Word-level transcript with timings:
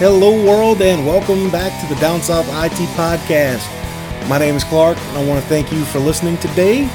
Hello, 0.00 0.30
world, 0.46 0.80
and 0.80 1.06
welcome 1.06 1.50
back 1.50 1.78
to 1.78 1.94
the 1.94 2.00
Down 2.00 2.22
South 2.22 2.46
IT 2.46 2.88
podcast. 2.96 3.60
My 4.30 4.38
name 4.38 4.54
is 4.54 4.64
Clark, 4.64 4.96
and 4.96 5.18
I 5.18 5.26
want 5.26 5.42
to 5.42 5.46
thank 5.46 5.70
you 5.70 5.84
for 5.84 5.98
listening 5.98 6.38
today. 6.38 6.88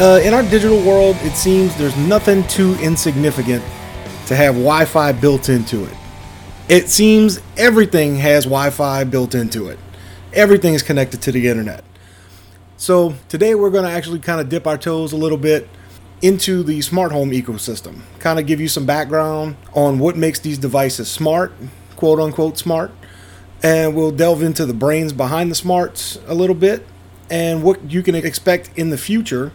Uh, 0.00 0.20
in 0.20 0.34
our 0.34 0.42
digital 0.42 0.82
world, 0.82 1.14
it 1.20 1.36
seems 1.36 1.76
there's 1.76 1.96
nothing 1.96 2.42
too 2.48 2.74
insignificant 2.82 3.62
to 4.26 4.34
have 4.34 4.54
Wi 4.54 4.84
Fi 4.84 5.12
built 5.12 5.48
into 5.48 5.84
it. 5.84 5.94
It 6.68 6.88
seems 6.88 7.40
everything 7.56 8.16
has 8.16 8.46
Wi 8.46 8.70
Fi 8.70 9.04
built 9.04 9.36
into 9.36 9.68
it, 9.68 9.78
everything 10.32 10.74
is 10.74 10.82
connected 10.82 11.22
to 11.22 11.30
the 11.30 11.46
internet. 11.46 11.84
So, 12.76 13.14
today 13.28 13.54
we're 13.54 13.70
going 13.70 13.84
to 13.84 13.92
actually 13.92 14.18
kind 14.18 14.40
of 14.40 14.48
dip 14.48 14.66
our 14.66 14.76
toes 14.76 15.12
a 15.12 15.16
little 15.16 15.38
bit 15.38 15.68
into 16.20 16.64
the 16.64 16.80
smart 16.80 17.12
home 17.12 17.30
ecosystem, 17.30 18.00
kind 18.18 18.40
of 18.40 18.46
give 18.48 18.60
you 18.60 18.66
some 18.66 18.86
background 18.86 19.54
on 19.72 20.00
what 20.00 20.16
makes 20.16 20.40
these 20.40 20.58
devices 20.58 21.08
smart 21.08 21.52
quote 22.04 22.20
unquote 22.20 22.58
smart. 22.58 22.90
And 23.62 23.96
we'll 23.96 24.10
delve 24.10 24.42
into 24.42 24.66
the 24.66 24.74
brains 24.74 25.14
behind 25.14 25.50
the 25.50 25.54
smarts 25.54 26.18
a 26.26 26.34
little 26.34 26.54
bit 26.54 26.86
and 27.30 27.62
what 27.62 27.90
you 27.90 28.02
can 28.02 28.14
expect 28.14 28.68
in 28.76 28.90
the 28.90 28.98
future. 28.98 29.52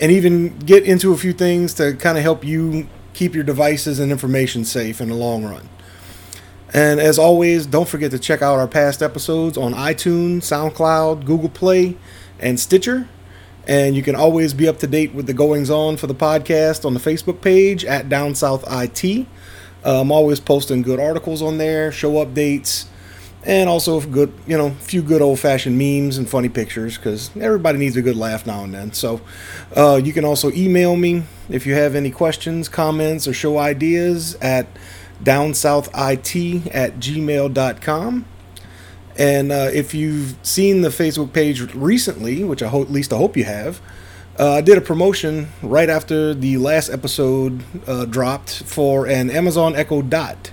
And 0.00 0.10
even 0.10 0.58
get 0.60 0.84
into 0.84 1.12
a 1.12 1.18
few 1.18 1.34
things 1.34 1.74
to 1.74 1.96
kind 1.96 2.16
of 2.16 2.24
help 2.24 2.46
you 2.46 2.88
keep 3.12 3.34
your 3.34 3.44
devices 3.44 3.98
and 3.98 4.10
information 4.10 4.64
safe 4.64 5.02
in 5.02 5.10
the 5.10 5.14
long 5.14 5.44
run. 5.44 5.68
And 6.72 6.98
as 6.98 7.18
always, 7.18 7.66
don't 7.66 7.86
forget 7.86 8.10
to 8.12 8.18
check 8.18 8.40
out 8.40 8.58
our 8.58 8.66
past 8.66 9.02
episodes 9.02 9.58
on 9.58 9.74
iTunes, 9.74 10.44
SoundCloud, 10.44 11.26
Google 11.26 11.50
Play, 11.50 11.98
and 12.38 12.58
Stitcher. 12.58 13.06
And 13.68 13.94
you 13.94 14.02
can 14.02 14.16
always 14.16 14.54
be 14.54 14.66
up 14.66 14.78
to 14.78 14.86
date 14.86 15.12
with 15.12 15.26
the 15.26 15.34
goings 15.34 15.68
on 15.68 15.98
for 15.98 16.06
the 16.06 16.14
podcast 16.14 16.86
on 16.86 16.94
the 16.94 17.00
Facebook 17.00 17.42
page 17.42 17.84
at 17.84 18.08
Down 18.08 18.34
South 18.34 18.64
IT. 18.66 19.26
Uh, 19.84 20.00
I'm 20.00 20.10
always 20.10 20.40
posting 20.40 20.82
good 20.82 20.98
articles 20.98 21.42
on 21.42 21.58
there, 21.58 21.92
show 21.92 22.12
updates, 22.24 22.86
and 23.44 23.68
also 23.68 24.00
good, 24.00 24.32
you 24.46 24.56
know, 24.56 24.68
a 24.68 24.74
few 24.74 25.02
good 25.02 25.20
old 25.20 25.38
fashioned 25.38 25.76
memes 25.76 26.16
and 26.16 26.28
funny 26.28 26.48
pictures 26.48 26.96
because 26.96 27.30
everybody 27.36 27.78
needs 27.78 27.96
a 27.96 28.02
good 28.02 28.16
laugh 28.16 28.46
now 28.46 28.64
and 28.64 28.74
then. 28.74 28.92
So 28.92 29.20
uh, 29.76 30.00
you 30.02 30.12
can 30.12 30.24
also 30.24 30.50
email 30.52 30.96
me 30.96 31.24
if 31.48 31.66
you 31.66 31.74
have 31.74 31.94
any 31.94 32.10
questions, 32.10 32.68
comments, 32.68 33.28
or 33.28 33.34
show 33.34 33.58
ideas 33.58 34.34
at 34.36 34.66
downsouthit 35.22 36.70
at 36.74 36.96
gmail.com. 36.96 38.24
And 39.16 39.52
uh, 39.52 39.70
if 39.72 39.94
you've 39.94 40.36
seen 40.42 40.80
the 40.80 40.88
Facebook 40.88 41.32
page 41.32 41.60
recently, 41.74 42.42
which 42.42 42.62
I 42.62 42.68
hope, 42.68 42.88
at 42.88 42.92
least 42.92 43.12
I 43.12 43.16
hope 43.16 43.36
you 43.36 43.44
have, 43.44 43.80
uh, 44.38 44.54
I 44.54 44.60
did 44.60 44.78
a 44.78 44.80
promotion 44.80 45.48
right 45.62 45.88
after 45.88 46.34
the 46.34 46.56
last 46.56 46.90
episode 46.90 47.62
uh, 47.86 48.04
dropped 48.04 48.64
for 48.64 49.06
an 49.06 49.30
Amazon 49.30 49.76
Echo 49.76 50.02
Dot, 50.02 50.50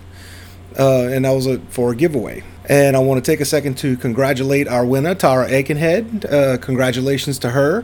uh, 0.77 1.07
and 1.07 1.25
that 1.25 1.31
was 1.31 1.47
a, 1.47 1.59
for 1.69 1.91
a 1.91 1.95
giveaway. 1.95 2.43
And 2.65 2.95
I 2.95 2.99
want 2.99 3.23
to 3.23 3.31
take 3.31 3.41
a 3.41 3.45
second 3.45 3.77
to 3.79 3.97
congratulate 3.97 4.67
our 4.67 4.85
winner, 4.85 5.15
Tara 5.15 5.49
Aikenhead. 5.49 6.31
Uh, 6.31 6.57
congratulations 6.59 7.39
to 7.39 7.49
her. 7.49 7.83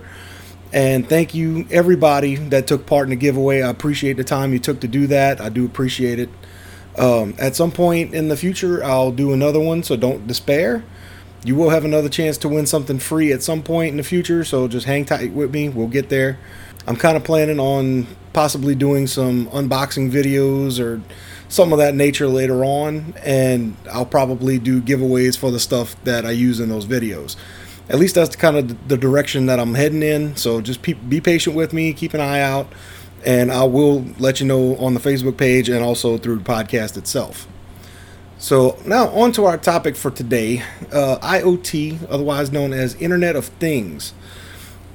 And 0.72 1.08
thank 1.08 1.34
you, 1.34 1.66
everybody 1.72 2.36
that 2.36 2.68
took 2.68 2.86
part 2.86 3.06
in 3.06 3.09
the 3.09 3.16
giveaway. 3.16 3.62
I 3.62 3.70
appreciate 3.70 4.18
the 4.18 4.23
time 4.23 4.53
you 4.53 4.59
took 4.59 4.81
to 4.81 4.88
do 4.88 5.08
that. 5.08 5.42
I 5.42 5.50
do 5.50 5.66
appreciate 5.66 6.20
it. 6.20 6.30
Um, 6.98 7.34
at 7.40 7.56
some 7.56 7.72
point 7.72 8.14
in 8.14 8.28
the 8.28 8.38
future, 8.38 8.84
I'll 8.84 9.12
do 9.12 9.34
another 9.34 9.59
one, 9.59 9.81
so 9.84 9.95
don't 9.95 10.28
despair 10.28 10.84
you 11.44 11.56
will 11.56 11.70
have 11.70 11.86
another 11.86 12.09
chance 12.09 12.38
to 12.40 12.50
win 12.50 12.66
something 12.66 13.00
free 13.00 13.31
at 13.31 13.44
some 13.44 13.64
point 13.64 13.92
in 13.92 13.98
the 13.98 14.03
future. 14.03 14.44
So 14.44 14.68
just 14.68 14.86
hang 14.86 15.06
tight 15.06 15.31
with 15.34 15.53
me. 15.53 15.70
We'll 15.70 15.88
get 15.88 16.09
there. 16.09 16.38
I'm 16.88 16.96
kind 16.96 17.18
of 17.18 17.24
planning 17.24 17.59
on 17.59 18.08
possibly 18.34 18.75
doing 18.75 19.08
some 19.08 19.47
unboxing 19.47 20.12
videos 20.12 20.80
or 20.80 21.02
some 21.50 21.72
of 21.72 21.80
that 21.80 21.96
nature 21.96 22.28
later 22.28 22.64
on. 22.64 23.14
And 23.24 23.76
I'll 23.92 24.06
probably 24.06 24.59
do 24.59 24.81
giveaways 24.81 25.38
for 25.38 25.52
the 25.52 25.59
stuff 25.59 26.02
that 26.03 26.26
I 26.26 26.31
use 26.31 26.59
in 26.59 26.70
those 26.70 26.86
videos. 26.86 27.36
At 27.90 28.00
least 28.00 28.16
that's 28.16 28.36
kind 28.36 28.58
of 28.58 28.88
the 28.90 28.97
direction 28.97 29.46
that 29.46 29.59
I'm 29.59 29.76
heading 29.76 30.03
in. 30.03 30.36
So 30.36 30.59
just 30.59 30.81
be 30.81 31.22
patient 31.22 31.56
with 31.56 31.72
me, 31.72 31.94
keep 31.94 32.14
an 32.14 32.20
eye 32.20 32.42
out, 32.42 32.68
and 33.26 33.52
I 33.52 33.64
will 33.64 34.06
let 34.20 34.42
you 34.42 34.46
know 34.46 34.76
on 34.78 34.94
the 34.94 35.00
Facebook 35.00 35.38
page 35.38 35.70
and 35.70 35.84
also 35.84 36.18
through 36.18 36.40
the 36.40 36.44
podcast 36.44 36.97
itself. 36.97 37.47
So 38.40 38.78
now 38.86 39.08
on 39.09 39.31
to 39.34 39.46
our 39.46 39.58
topic 39.58 39.96
for 39.96 40.12
today, 40.12 40.62
uh, 40.92 41.18
IoT, 41.24 42.08
otherwise 42.08 42.52
known 42.52 42.72
as 42.72 42.94
Internet 42.96 43.36
of 43.36 43.46
Things, 43.46 44.14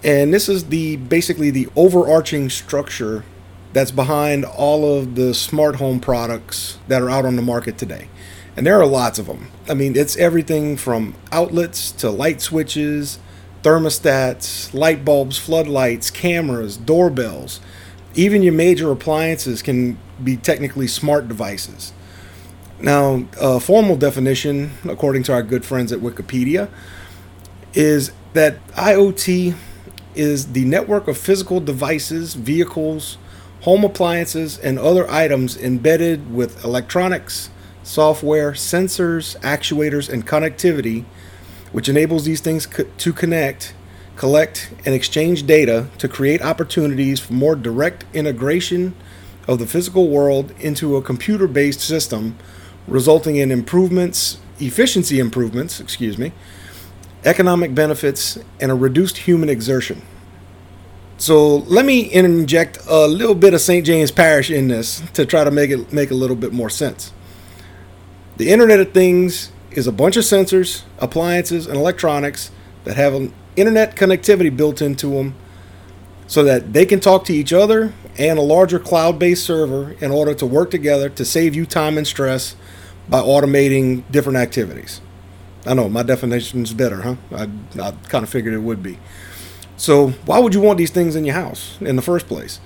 and 0.05 0.33
this 0.33 0.49
is 0.49 0.67
the 0.67 0.97
basically 0.97 1.51
the 1.51 1.69
overarching 1.75 2.51
structure 2.51 3.25
that's 3.73 3.91
behind 3.91 4.45
all 4.45 4.97
of 4.97 5.17
the 5.17 5.35
smart 5.35 5.77
home 5.77 5.99
products 5.99 6.79
that 6.87 7.03
are 7.03 7.11
out 7.11 7.25
on 7.25 7.35
the 7.35 7.43
market 7.43 7.79
today. 7.79 8.09
And 8.57 8.65
there 8.65 8.81
are 8.81 8.87
lots 8.87 9.19
of 9.19 9.27
them. 9.27 9.49
I 9.69 9.75
mean, 9.75 9.97
it's 9.97 10.17
everything 10.17 10.77
from 10.77 11.17
outlets 11.33 11.91
to 11.93 12.11
light 12.11 12.41
switches, 12.41 13.19
thermostats, 13.65 14.73
light 14.73 15.05
bulbs, 15.05 15.37
floodlights, 15.37 16.11
cameras, 16.13 16.77
doorbells. 16.77 17.61
Even 18.15 18.43
your 18.43 18.53
major 18.53 18.93
appliances 18.93 19.63
can 19.63 19.99
be 20.23 20.37
technically 20.37 20.87
smart 20.87 21.27
devices. 21.27 21.93
Now, 22.83 23.27
a 23.41 23.61
formal 23.61 23.95
definition, 23.95 24.73
according 24.83 25.23
to 25.25 25.33
our 25.33 25.45
good 25.45 25.65
friends 25.65 25.93
at 25.93 26.01
Wikipedia, 26.01 26.69
is 27.75 28.11
that 28.33 28.67
IoT 28.71 29.55
is 30.17 30.53
the 30.53 30.65
network 30.65 31.07
of 31.07 31.17
physical 31.17 31.61
devices, 31.61 32.35
vehicles, 32.35 33.19
home 33.61 33.85
appliances, 33.85 34.59
and 34.59 34.81
other 34.81 35.09
items 35.09 35.57
embedded 35.57 36.35
with 36.35 36.65
electronics, 36.65 37.51
software, 37.85 38.51
sensors, 38.51 39.39
actuators, 39.43 40.13
and 40.13 40.27
connectivity, 40.27 41.05
which 41.71 41.89
enables 41.89 42.25
these 42.25 42.41
things 42.41 42.67
to 42.99 43.13
connect, 43.13 43.75
collect, 44.17 44.73
and 44.85 44.93
exchange 44.93 45.47
data 45.47 45.87
to 45.99 46.09
create 46.09 46.43
opportunities 46.43 47.21
for 47.21 47.33
more 47.33 47.55
direct 47.55 48.05
integration 48.13 48.93
of 49.47 49.61
the 49.61 49.67
physical 49.67 50.09
world 50.09 50.53
into 50.59 50.97
a 50.97 51.03
computer 51.03 51.47
based 51.47 51.81
system 51.81 52.37
resulting 52.87 53.37
in 53.37 53.51
improvements, 53.51 54.39
efficiency 54.59 55.19
improvements, 55.19 55.81
excuse 55.81 56.19
me, 56.19 56.33
economic 57.25 57.75
benefits, 57.75 58.39
and 58.61 58.71
a 58.71 58.75
reduced 58.75 59.19
human 59.19 59.49
exertion. 59.49 60.03
So 61.19 61.59
let 61.59 61.85
me 61.85 62.13
inject 62.13 62.79
a 62.89 63.07
little 63.07 63.37
bit 63.37 63.55
of 63.55 63.61
St. 63.61 63.87
James 63.87 64.11
Parish 64.11 64.51
in 64.51 64.69
this 64.69 65.03
to 65.13 65.25
try 65.25 65.45
to 65.45 65.51
make 65.51 65.71
it 65.71 65.93
make 65.93 66.11
a 66.11 66.15
little 66.15 66.35
bit 66.35 66.53
more 66.53 66.71
sense. 66.71 67.13
The 68.39 68.51
Internet 68.51 68.81
of 68.81 68.93
Things 68.93 69.53
is 69.71 69.87
a 69.87 69.93
bunch 69.93 70.17
of 70.17 70.25
sensors, 70.25 70.83
appliances, 70.99 71.67
and 71.67 71.77
electronics 71.77 72.51
that 72.85 72.97
have 72.97 73.15
an 73.15 73.33
internet 73.57 73.95
connectivity 73.95 74.55
built 74.55 74.83
into 74.83 75.11
them 75.11 75.35
so 76.27 76.43
that 76.43 76.73
they 76.73 76.87
can 76.87 76.99
talk 76.99 77.25
to 77.27 77.35
each 77.35 77.53
other 77.53 77.93
and 78.19 78.39
a 78.39 78.43
larger 78.43 78.79
cloud 78.79 79.19
based 79.19 79.45
server 79.45 79.93
in 80.01 80.11
order 80.11 80.35
to 80.35 80.47
work 80.47 80.71
together 80.71 81.09
to 81.09 81.25
save 81.25 81.55
you 81.55 81.67
time 81.67 81.97
and 81.97 82.07
stress 82.07 82.57
by 83.09 83.21
automating 83.21 84.05
different 84.11 84.39
activities. 84.39 85.01
I 85.67 85.75
know 85.75 85.89
my 85.89 86.03
definition 86.03 86.63
is 86.63 86.73
better, 86.73 87.03
huh? 87.03 87.17
I, 87.31 87.43
I 87.81 87.93
kind 88.09 88.25
of 88.25 88.29
figured 88.29 88.55
it 88.55 88.59
would 88.59 88.83
be. 88.83 88.99
So, 89.77 90.09
why 90.27 90.39
would 90.39 90.55
you 90.55 90.61
want 90.61 90.79
these 90.79 90.91
things 90.91 91.17
in 91.17 91.25
your 91.25 91.35
house 91.35 91.79
in 91.81 91.97
the 91.97 92.03
first 92.03 92.27
place? 92.27 92.61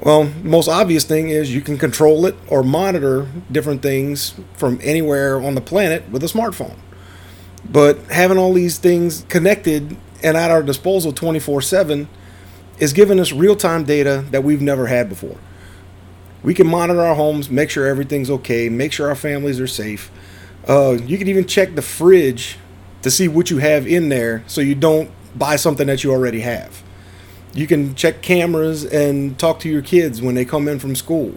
Well, 0.00 0.30
most 0.42 0.68
obvious 0.68 1.04
thing 1.04 1.28
is 1.28 1.52
you 1.52 1.60
can 1.60 1.76
control 1.76 2.24
it 2.26 2.36
or 2.48 2.62
monitor 2.62 3.26
different 3.50 3.82
things 3.82 4.34
from 4.54 4.78
anywhere 4.82 5.40
on 5.40 5.56
the 5.56 5.60
planet 5.60 6.08
with 6.08 6.22
a 6.22 6.26
smartphone. 6.26 6.76
But 7.68 7.98
having 8.06 8.38
all 8.38 8.52
these 8.52 8.78
things 8.78 9.24
connected 9.28 9.96
and 10.22 10.36
at 10.36 10.50
our 10.50 10.62
disposal 10.62 11.12
24 11.12 11.62
7 11.62 12.08
is 12.78 12.92
giving 12.92 13.18
us 13.18 13.32
real 13.32 13.56
time 13.56 13.84
data 13.84 14.24
that 14.30 14.44
we've 14.44 14.62
never 14.62 14.86
had 14.86 15.08
before. 15.08 15.36
We 16.42 16.54
can 16.54 16.66
monitor 16.66 17.00
our 17.00 17.14
homes, 17.14 17.50
make 17.50 17.68
sure 17.68 17.86
everything's 17.86 18.30
okay, 18.30 18.68
make 18.68 18.92
sure 18.92 19.08
our 19.08 19.16
families 19.16 19.58
are 19.58 19.66
safe. 19.66 20.10
Uh, 20.68 20.92
you 20.92 21.18
can 21.18 21.28
even 21.28 21.46
check 21.46 21.74
the 21.74 21.82
fridge 21.82 22.58
to 23.02 23.10
see 23.10 23.26
what 23.26 23.50
you 23.50 23.58
have 23.58 23.86
in 23.86 24.08
there 24.08 24.44
so 24.46 24.60
you 24.60 24.74
don't 24.74 25.10
buy 25.34 25.56
something 25.56 25.86
that 25.88 26.04
you 26.04 26.12
already 26.12 26.40
have. 26.40 26.82
You 27.54 27.66
can 27.66 27.94
check 27.94 28.22
cameras 28.22 28.84
and 28.84 29.38
talk 29.38 29.58
to 29.60 29.68
your 29.68 29.82
kids 29.82 30.22
when 30.22 30.34
they 30.34 30.44
come 30.44 30.68
in 30.68 30.78
from 30.78 30.94
school. 30.94 31.34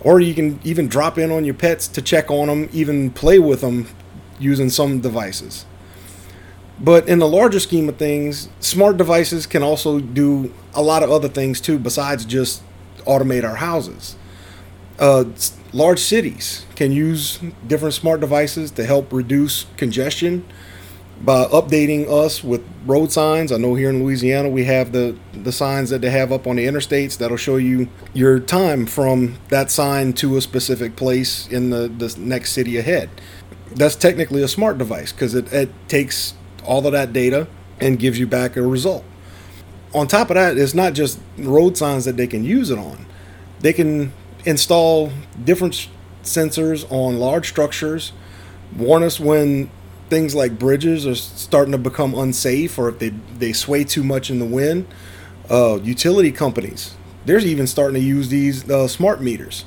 Or 0.00 0.20
you 0.20 0.34
can 0.34 0.60
even 0.62 0.86
drop 0.86 1.18
in 1.18 1.32
on 1.32 1.44
your 1.44 1.54
pets 1.54 1.88
to 1.88 2.02
check 2.02 2.30
on 2.30 2.46
them, 2.46 2.68
even 2.72 3.10
play 3.10 3.38
with 3.38 3.62
them 3.62 3.88
using 4.38 4.68
some 4.68 5.00
devices. 5.00 5.64
But 6.78 7.08
in 7.08 7.18
the 7.18 7.26
larger 7.26 7.58
scheme 7.58 7.88
of 7.88 7.96
things, 7.96 8.48
smart 8.60 8.98
devices 8.98 9.46
can 9.46 9.62
also 9.62 9.98
do 9.98 10.52
a 10.74 10.82
lot 10.82 11.02
of 11.02 11.10
other 11.10 11.28
things 11.28 11.60
too, 11.60 11.78
besides 11.78 12.24
just 12.24 12.62
automate 13.06 13.42
our 13.42 13.56
houses 13.56 14.16
uh, 14.98 15.24
large 15.72 15.98
cities 15.98 16.66
can 16.74 16.92
use 16.92 17.38
different 17.66 17.94
smart 17.94 18.20
devices 18.20 18.70
to 18.72 18.84
help 18.84 19.12
reduce 19.12 19.66
congestion 19.76 20.46
by 21.22 21.44
updating 21.46 22.08
us 22.08 22.44
with 22.44 22.62
road 22.84 23.10
signs. 23.10 23.50
I 23.50 23.56
know 23.56 23.74
here 23.74 23.88
in 23.88 24.02
Louisiana 24.02 24.48
we 24.48 24.64
have 24.64 24.92
the 24.92 25.16
the 25.32 25.52
signs 25.52 25.90
that 25.90 26.00
they 26.00 26.10
have 26.10 26.30
up 26.32 26.46
on 26.46 26.56
the 26.56 26.66
interstates 26.66 27.16
that'll 27.16 27.36
show 27.36 27.56
you 27.56 27.88
your 28.12 28.38
time 28.38 28.86
from 28.86 29.36
that 29.48 29.70
sign 29.70 30.12
to 30.14 30.36
a 30.36 30.40
specific 30.40 30.96
place 30.96 31.48
in 31.48 31.70
the, 31.70 31.88
the 31.88 32.14
next 32.18 32.52
city 32.52 32.76
ahead. 32.76 33.08
That's 33.74 33.96
technically 33.96 34.42
a 34.42 34.48
smart 34.48 34.78
device 34.78 35.12
because 35.12 35.34
it, 35.34 35.52
it 35.52 35.70
takes 35.88 36.34
all 36.64 36.86
of 36.86 36.92
that 36.92 37.12
data 37.12 37.46
and 37.80 37.98
gives 37.98 38.18
you 38.18 38.26
back 38.26 38.56
a 38.56 38.62
result. 38.62 39.04
On 39.94 40.06
top 40.06 40.30
of 40.30 40.34
that, 40.34 40.58
it's 40.58 40.74
not 40.74 40.92
just 40.92 41.18
road 41.38 41.76
signs 41.76 42.04
that 42.04 42.16
they 42.16 42.26
can 42.26 42.44
use 42.44 42.70
it 42.70 42.78
on. 42.78 43.06
They 43.60 43.72
can 43.72 44.12
install 44.46 45.12
different 45.44 45.88
sensors 46.22 46.90
on 46.90 47.18
large 47.18 47.48
structures, 47.48 48.12
warn 48.76 49.02
us 49.02 49.20
when 49.20 49.70
things 50.08 50.34
like 50.34 50.58
bridges 50.58 51.06
are 51.06 51.16
starting 51.16 51.72
to 51.72 51.78
become 51.78 52.14
unsafe 52.14 52.78
or 52.78 52.88
if 52.88 52.98
they, 53.00 53.08
they 53.08 53.52
sway 53.52 53.84
too 53.84 54.04
much 54.04 54.30
in 54.30 54.38
the 54.38 54.46
wind. 54.46 54.86
Uh, 55.50 55.78
utility 55.82 56.32
companies, 56.32 56.94
they're 57.24 57.38
even 57.38 57.66
starting 57.66 58.00
to 58.00 58.06
use 58.06 58.28
these 58.28 58.68
uh, 58.70 58.88
smart 58.88 59.20
meters. 59.20 59.64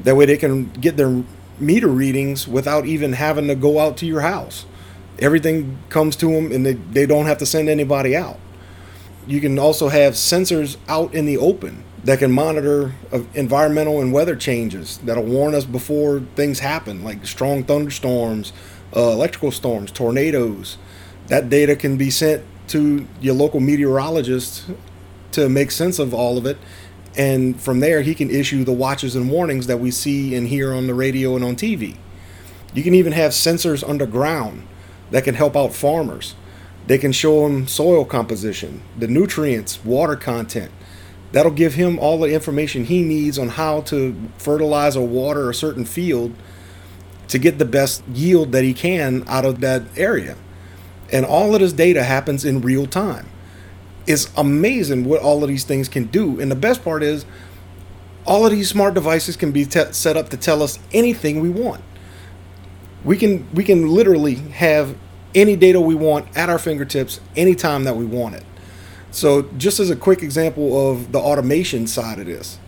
That 0.00 0.14
way 0.16 0.26
they 0.26 0.36
can 0.36 0.70
get 0.72 0.96
their 0.96 1.22
meter 1.58 1.88
readings 1.88 2.46
without 2.46 2.86
even 2.86 3.14
having 3.14 3.46
to 3.48 3.54
go 3.54 3.78
out 3.78 3.96
to 3.98 4.06
your 4.06 4.20
house. 4.20 4.66
Everything 5.18 5.78
comes 5.88 6.16
to 6.16 6.26
them 6.26 6.52
and 6.52 6.64
they, 6.66 6.74
they 6.74 7.06
don't 7.06 7.26
have 7.26 7.38
to 7.38 7.46
send 7.46 7.68
anybody 7.68 8.16
out. 8.16 8.38
You 9.26 9.40
can 9.40 9.58
also 9.58 9.88
have 9.88 10.14
sensors 10.14 10.76
out 10.88 11.14
in 11.14 11.26
the 11.26 11.36
open 11.36 11.84
that 12.04 12.18
can 12.18 12.32
monitor 12.32 12.94
environmental 13.34 14.00
and 14.00 14.12
weather 14.12 14.34
changes 14.34 14.98
that'll 14.98 15.22
warn 15.24 15.54
us 15.54 15.64
before 15.64 16.20
things 16.34 16.58
happen, 16.58 17.04
like 17.04 17.24
strong 17.26 17.62
thunderstorms, 17.62 18.52
uh, 18.96 19.10
electrical 19.10 19.52
storms, 19.52 19.92
tornadoes. 19.92 20.78
That 21.28 21.48
data 21.48 21.76
can 21.76 21.96
be 21.96 22.10
sent 22.10 22.44
to 22.68 23.06
your 23.20 23.34
local 23.34 23.60
meteorologist 23.60 24.64
to 25.32 25.48
make 25.48 25.70
sense 25.70 25.98
of 25.98 26.12
all 26.12 26.36
of 26.36 26.46
it. 26.46 26.58
And 27.16 27.60
from 27.60 27.80
there, 27.80 28.02
he 28.02 28.14
can 28.14 28.30
issue 28.30 28.64
the 28.64 28.72
watches 28.72 29.14
and 29.14 29.30
warnings 29.30 29.66
that 29.66 29.78
we 29.78 29.90
see 29.90 30.34
and 30.34 30.48
hear 30.48 30.72
on 30.72 30.86
the 30.86 30.94
radio 30.94 31.36
and 31.36 31.44
on 31.44 31.56
TV. 31.56 31.96
You 32.74 32.82
can 32.82 32.94
even 32.94 33.12
have 33.12 33.32
sensors 33.32 33.86
underground 33.86 34.66
that 35.10 35.24
can 35.24 35.34
help 35.34 35.56
out 35.56 35.74
farmers. 35.74 36.34
They 36.86 36.98
can 36.98 37.12
show 37.12 37.42
them 37.42 37.68
soil 37.68 38.04
composition, 38.04 38.82
the 38.98 39.06
nutrients, 39.06 39.84
water 39.84 40.16
content, 40.16 40.72
That'll 41.32 41.52
give 41.52 41.74
him 41.74 41.98
all 41.98 42.18
the 42.20 42.32
information 42.32 42.84
he 42.84 43.02
needs 43.02 43.38
on 43.38 43.50
how 43.50 43.80
to 43.82 44.14
fertilize 44.38 44.96
or 44.96 45.06
water 45.06 45.50
a 45.50 45.54
certain 45.54 45.84
field 45.84 46.34
to 47.28 47.38
get 47.38 47.58
the 47.58 47.64
best 47.64 48.06
yield 48.08 48.52
that 48.52 48.64
he 48.64 48.74
can 48.74 49.24
out 49.26 49.44
of 49.44 49.60
that 49.60 49.82
area. 49.96 50.36
And 51.10 51.24
all 51.24 51.54
of 51.54 51.60
this 51.60 51.72
data 51.72 52.04
happens 52.04 52.44
in 52.44 52.60
real 52.60 52.86
time. 52.86 53.28
It's 54.06 54.30
amazing 54.36 55.04
what 55.04 55.22
all 55.22 55.42
of 55.42 55.48
these 55.48 55.64
things 55.64 55.88
can 55.88 56.04
do. 56.04 56.40
And 56.40 56.50
the 56.50 56.56
best 56.56 56.84
part 56.84 57.02
is, 57.02 57.24
all 58.24 58.44
of 58.44 58.52
these 58.52 58.68
smart 58.68 58.94
devices 58.94 59.36
can 59.36 59.52
be 59.52 59.64
te- 59.64 59.92
set 59.92 60.16
up 60.16 60.28
to 60.30 60.36
tell 60.36 60.62
us 60.62 60.78
anything 60.92 61.40
we 61.40 61.48
want. 61.48 61.82
We 63.04 63.16
can 63.16 63.52
we 63.52 63.64
can 63.64 63.88
literally 63.88 64.36
have 64.36 64.96
any 65.34 65.56
data 65.56 65.80
we 65.80 65.94
want 65.94 66.36
at 66.36 66.48
our 66.48 66.58
fingertips 66.58 67.20
anytime 67.36 67.84
that 67.84 67.96
we 67.96 68.04
want 68.04 68.36
it. 68.36 68.44
So, 69.12 69.42
just 69.58 69.78
as 69.78 69.90
a 69.90 69.96
quick 69.96 70.22
example 70.22 70.90
of 70.90 71.12
the 71.12 71.18
automation 71.18 71.86
side 71.86 72.18
of 72.18 72.24
this, 72.24 72.58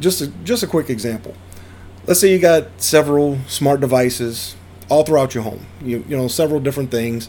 just 0.00 0.22
a, 0.22 0.28
just 0.42 0.62
a 0.62 0.66
quick 0.66 0.88
example. 0.88 1.34
Let's 2.06 2.18
say 2.18 2.32
you 2.32 2.38
got 2.38 2.80
several 2.80 3.38
smart 3.46 3.80
devices 3.80 4.56
all 4.88 5.04
throughout 5.04 5.34
your 5.34 5.44
home. 5.44 5.66
You, 5.84 6.02
you 6.08 6.16
know, 6.16 6.28
several 6.28 6.60
different 6.60 6.90
things. 6.90 7.28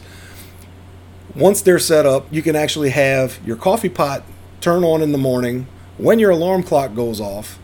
Once 1.36 1.60
they're 1.60 1.78
set 1.78 2.06
up, 2.06 2.26
you 2.30 2.40
can 2.40 2.56
actually 2.56 2.90
have 2.90 3.38
your 3.44 3.56
coffee 3.56 3.90
pot 3.90 4.24
turn 4.62 4.82
on 4.82 5.02
in 5.02 5.12
the 5.12 5.18
morning 5.18 5.66
when 5.98 6.18
your 6.18 6.30
alarm 6.30 6.62
clock 6.62 6.94
goes 6.94 7.20
off. 7.20 7.58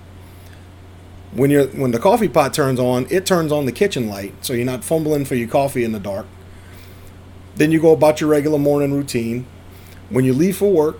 When 1.32 1.50
you 1.50 1.64
when 1.74 1.92
the 1.92 1.98
coffee 1.98 2.28
pot 2.28 2.52
turns 2.52 2.78
on, 2.78 3.06
it 3.08 3.24
turns 3.24 3.52
on 3.52 3.64
the 3.64 3.72
kitchen 3.72 4.08
light, 4.08 4.34
so 4.44 4.52
you're 4.52 4.66
not 4.66 4.84
fumbling 4.84 5.24
for 5.24 5.34
your 5.34 5.48
coffee 5.48 5.82
in 5.82 5.92
the 5.92 6.00
dark. 6.00 6.26
Then 7.54 7.72
you 7.72 7.80
go 7.80 7.92
about 7.92 8.20
your 8.20 8.28
regular 8.28 8.58
morning 8.58 8.92
routine 8.92 9.46
when 10.10 10.24
you 10.24 10.34
leave 10.34 10.56
for 10.56 10.70
work, 10.70 10.98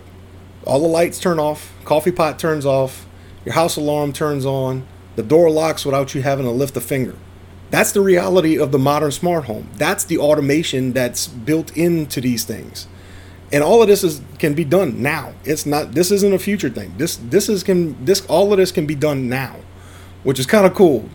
all 0.65 0.79
the 0.79 0.87
lights 0.87 1.19
turn 1.19 1.39
off, 1.39 1.73
coffee 1.85 2.11
pot 2.11 2.39
turns 2.39 2.65
off, 2.65 3.05
your 3.45 3.53
house 3.53 3.75
alarm 3.77 4.13
turns 4.13 4.45
on, 4.45 4.87
the 5.15 5.23
door 5.23 5.49
locks 5.49 5.85
without 5.85 6.15
you 6.15 6.21
having 6.21 6.45
to 6.45 6.51
lift 6.51 6.75
a 6.77 6.81
finger. 6.81 7.15
That's 7.69 7.91
the 7.91 8.01
reality 8.01 8.57
of 8.57 8.71
the 8.71 8.79
modern 8.79 9.11
smart 9.11 9.45
home. 9.45 9.69
That's 9.75 10.03
the 10.03 10.17
automation 10.17 10.91
that's 10.93 11.27
built 11.27 11.75
into 11.75 12.19
these 12.19 12.43
things. 12.43 12.87
And 13.53 13.63
all 13.63 13.81
of 13.81 13.87
this 13.87 14.03
is 14.03 14.21
can 14.39 14.53
be 14.53 14.63
done 14.63 15.01
now. 15.01 15.33
It's 15.43 15.65
not 15.65 15.93
this 15.93 16.11
isn't 16.11 16.33
a 16.33 16.39
future 16.39 16.69
thing. 16.69 16.93
This 16.97 17.17
this 17.17 17.49
is 17.49 17.63
can 17.63 18.03
this 18.03 18.25
all 18.27 18.51
of 18.51 18.57
this 18.57 18.71
can 18.71 18.85
be 18.85 18.95
done 18.95 19.27
now, 19.27 19.57
which 20.23 20.39
is 20.39 20.45
kind 20.45 20.65
of 20.65 20.73
cool. 20.73 21.09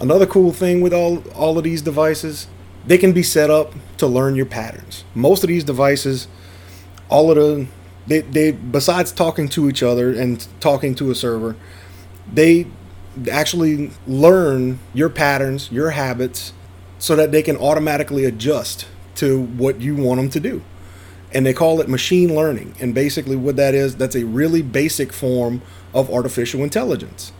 Another 0.00 0.26
cool 0.26 0.52
thing 0.52 0.80
with 0.80 0.92
all 0.92 1.22
all 1.34 1.58
of 1.58 1.64
these 1.64 1.82
devices, 1.82 2.46
they 2.86 2.98
can 2.98 3.12
be 3.12 3.22
set 3.22 3.50
up 3.50 3.72
to 3.98 4.06
learn 4.06 4.36
your 4.36 4.46
patterns. 4.46 5.04
Most 5.14 5.42
of 5.42 5.48
these 5.48 5.64
devices 5.64 6.28
all 7.08 7.30
of 7.30 7.36
the 7.36 7.66
they, 8.06 8.20
they 8.20 8.52
besides 8.52 9.10
talking 9.10 9.48
to 9.48 9.68
each 9.68 9.82
other 9.82 10.12
and 10.12 10.46
talking 10.60 10.94
to 10.94 11.10
a 11.10 11.14
server 11.14 11.56
they 12.32 12.66
actually 13.30 13.90
learn 14.06 14.78
your 14.94 15.08
patterns 15.08 15.70
your 15.72 15.90
habits 15.90 16.52
so 16.98 17.16
that 17.16 17.32
they 17.32 17.42
can 17.42 17.56
automatically 17.56 18.24
adjust 18.24 18.86
to 19.16 19.42
what 19.42 19.80
you 19.80 19.94
want 19.96 20.20
them 20.20 20.30
to 20.30 20.40
do. 20.40 20.62
And 21.32 21.44
they 21.44 21.52
call 21.52 21.80
it 21.80 21.88
machine 21.88 22.34
learning. 22.34 22.74
And 22.80 22.94
basically 22.94 23.36
what 23.36 23.56
that 23.56 23.74
is 23.74 23.96
that's 23.96 24.16
a 24.16 24.24
really 24.24 24.62
basic 24.62 25.12
form 25.12 25.62
of 25.92 26.10
artificial 26.10 26.62
intelligence. 26.62 27.32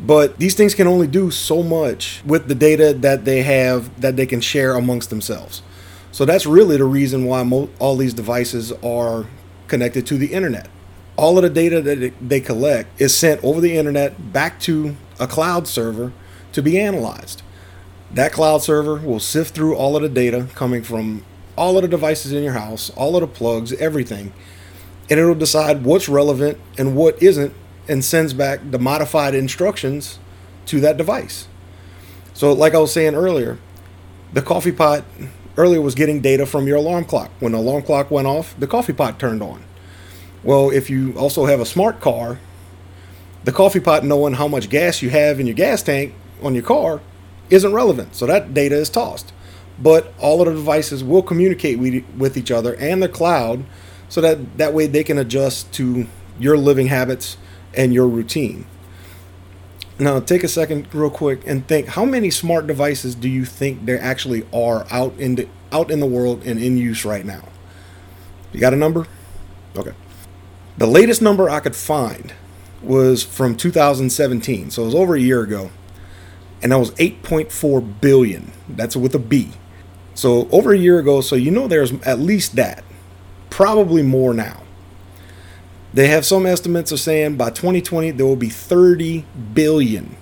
But 0.00 0.38
these 0.38 0.54
things 0.54 0.74
can 0.74 0.86
only 0.86 1.06
do 1.06 1.30
so 1.30 1.62
much 1.62 2.22
with 2.26 2.48
the 2.48 2.54
data 2.54 2.92
that 2.94 3.24
they 3.24 3.42
have 3.42 4.00
that 4.00 4.16
they 4.16 4.26
can 4.26 4.40
share 4.40 4.74
amongst 4.74 5.10
themselves 5.10 5.62
so 6.14 6.24
that's 6.24 6.46
really 6.46 6.76
the 6.76 6.84
reason 6.84 7.24
why 7.24 7.42
mo- 7.42 7.70
all 7.80 7.96
these 7.96 8.14
devices 8.14 8.70
are 8.84 9.26
connected 9.66 10.06
to 10.06 10.16
the 10.16 10.32
internet. 10.32 10.68
All 11.16 11.36
of 11.38 11.42
the 11.42 11.50
data 11.50 11.82
that 11.82 12.12
they 12.20 12.38
collect 12.38 13.00
is 13.00 13.12
sent 13.16 13.42
over 13.42 13.60
the 13.60 13.76
internet 13.76 14.32
back 14.32 14.60
to 14.60 14.94
a 15.18 15.26
cloud 15.26 15.66
server 15.66 16.12
to 16.52 16.62
be 16.62 16.78
analyzed. 16.78 17.42
That 18.12 18.30
cloud 18.30 18.62
server 18.62 18.94
will 18.94 19.18
sift 19.18 19.56
through 19.56 19.74
all 19.74 19.96
of 19.96 20.02
the 20.02 20.08
data 20.08 20.46
coming 20.54 20.84
from 20.84 21.24
all 21.58 21.74
of 21.74 21.82
the 21.82 21.88
devices 21.88 22.30
in 22.30 22.44
your 22.44 22.52
house, 22.52 22.90
all 22.90 23.16
of 23.16 23.22
the 23.22 23.26
plugs, 23.26 23.72
everything, 23.72 24.32
and 25.10 25.18
it'll 25.18 25.34
decide 25.34 25.82
what's 25.82 26.08
relevant 26.08 26.60
and 26.78 26.94
what 26.94 27.20
isn't 27.20 27.52
and 27.88 28.04
sends 28.04 28.32
back 28.32 28.60
the 28.70 28.78
modified 28.78 29.34
instructions 29.34 30.20
to 30.66 30.78
that 30.78 30.96
device. 30.96 31.48
So, 32.34 32.52
like 32.52 32.72
I 32.72 32.78
was 32.78 32.92
saying 32.92 33.16
earlier, 33.16 33.58
the 34.32 34.42
coffee 34.42 34.70
pot 34.70 35.02
earlier 35.56 35.80
was 35.80 35.94
getting 35.94 36.20
data 36.20 36.46
from 36.46 36.66
your 36.66 36.76
alarm 36.76 37.04
clock. 37.04 37.30
When 37.40 37.52
the 37.52 37.58
alarm 37.58 37.82
clock 37.82 38.10
went 38.10 38.26
off, 38.26 38.58
the 38.58 38.66
coffee 38.66 38.92
pot 38.92 39.18
turned 39.18 39.42
on. 39.42 39.62
Well, 40.42 40.70
if 40.70 40.90
you 40.90 41.14
also 41.16 41.46
have 41.46 41.60
a 41.60 41.66
smart 41.66 42.00
car, 42.00 42.38
the 43.44 43.52
coffee 43.52 43.80
pot 43.80 44.04
knowing 44.04 44.34
how 44.34 44.48
much 44.48 44.68
gas 44.68 45.02
you 45.02 45.10
have 45.10 45.40
in 45.40 45.46
your 45.46 45.54
gas 45.54 45.82
tank 45.82 46.14
on 46.42 46.54
your 46.54 46.64
car 46.64 47.00
isn't 47.50 47.72
relevant. 47.72 48.14
So 48.14 48.26
that 48.26 48.54
data 48.54 48.74
is 48.74 48.90
tossed. 48.90 49.32
But 49.78 50.12
all 50.18 50.40
of 50.40 50.46
the 50.46 50.54
devices 50.54 51.02
will 51.02 51.22
communicate 51.22 51.78
with 51.78 52.36
each 52.36 52.50
other 52.50 52.74
and 52.76 53.02
the 53.02 53.08
cloud 53.08 53.64
so 54.08 54.20
that 54.20 54.58
that 54.58 54.72
way 54.72 54.86
they 54.86 55.02
can 55.02 55.18
adjust 55.18 55.72
to 55.74 56.06
your 56.38 56.56
living 56.56 56.86
habits 56.86 57.36
and 57.74 57.92
your 57.92 58.06
routine. 58.06 58.66
Now, 59.98 60.18
take 60.18 60.42
a 60.42 60.48
second, 60.48 60.92
real 60.92 61.10
quick, 61.10 61.46
and 61.46 61.66
think: 61.68 61.88
How 61.88 62.04
many 62.04 62.30
smart 62.30 62.66
devices 62.66 63.14
do 63.14 63.28
you 63.28 63.44
think 63.44 63.86
there 63.86 64.00
actually 64.00 64.44
are 64.52 64.86
out 64.90 65.14
in 65.18 65.36
the 65.36 65.48
out 65.70 65.90
in 65.90 66.00
the 66.00 66.06
world 66.06 66.42
and 66.44 66.60
in 66.60 66.76
use 66.76 67.04
right 67.04 67.24
now? 67.24 67.48
You 68.52 68.60
got 68.60 68.72
a 68.72 68.76
number? 68.76 69.06
Okay. 69.76 69.92
The 70.78 70.86
latest 70.86 71.22
number 71.22 71.48
I 71.48 71.60
could 71.60 71.76
find 71.76 72.32
was 72.82 73.22
from 73.22 73.56
2017, 73.56 74.70
so 74.70 74.82
it 74.82 74.86
was 74.86 74.94
over 74.94 75.14
a 75.14 75.20
year 75.20 75.42
ago, 75.42 75.70
and 76.62 76.72
that 76.72 76.78
was 76.78 76.90
8.4 76.92 78.00
billion. 78.00 78.52
That's 78.68 78.96
with 78.96 79.14
a 79.14 79.18
B. 79.20 79.52
So 80.14 80.48
over 80.50 80.72
a 80.72 80.78
year 80.78 80.98
ago, 80.98 81.20
so 81.20 81.36
you 81.36 81.52
know 81.52 81.68
there's 81.68 81.92
at 82.02 82.18
least 82.18 82.56
that, 82.56 82.84
probably 83.50 84.02
more 84.02 84.34
now. 84.34 84.63
They 85.94 86.08
have 86.08 86.26
some 86.26 86.44
estimates 86.44 86.90
of 86.90 86.98
saying 86.98 87.36
by 87.36 87.50
2020 87.50 88.10
there 88.10 88.26
will 88.26 88.34
be 88.34 88.48
30 88.48 89.24
billion 89.54 90.16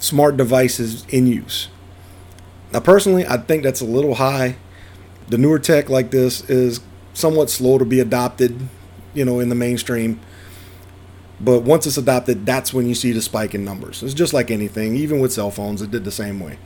smart 0.00 0.36
devices 0.36 1.06
in 1.08 1.28
use. 1.28 1.68
Now, 2.72 2.80
personally, 2.80 3.24
I 3.24 3.36
think 3.38 3.62
that's 3.62 3.80
a 3.80 3.86
little 3.86 4.16
high. 4.16 4.56
The 5.28 5.38
newer 5.38 5.60
tech 5.60 5.88
like 5.88 6.10
this 6.10 6.48
is 6.50 6.80
somewhat 7.14 7.48
slow 7.48 7.78
to 7.78 7.84
be 7.84 8.00
adopted, 8.00 8.68
you 9.14 9.24
know, 9.24 9.38
in 9.38 9.48
the 9.48 9.54
mainstream. 9.54 10.20
But 11.40 11.60
once 11.60 11.86
it's 11.86 11.96
adopted, 11.96 12.44
that's 12.44 12.74
when 12.74 12.88
you 12.88 12.94
see 12.96 13.12
the 13.12 13.22
spike 13.22 13.54
in 13.54 13.64
numbers. 13.64 14.02
It's 14.02 14.14
just 14.14 14.34
like 14.34 14.50
anything, 14.50 14.96
even 14.96 15.20
with 15.20 15.32
cell 15.32 15.52
phones, 15.52 15.80
it 15.80 15.92
did 15.92 16.04
the 16.04 16.10
same 16.10 16.40
way. 16.40 16.58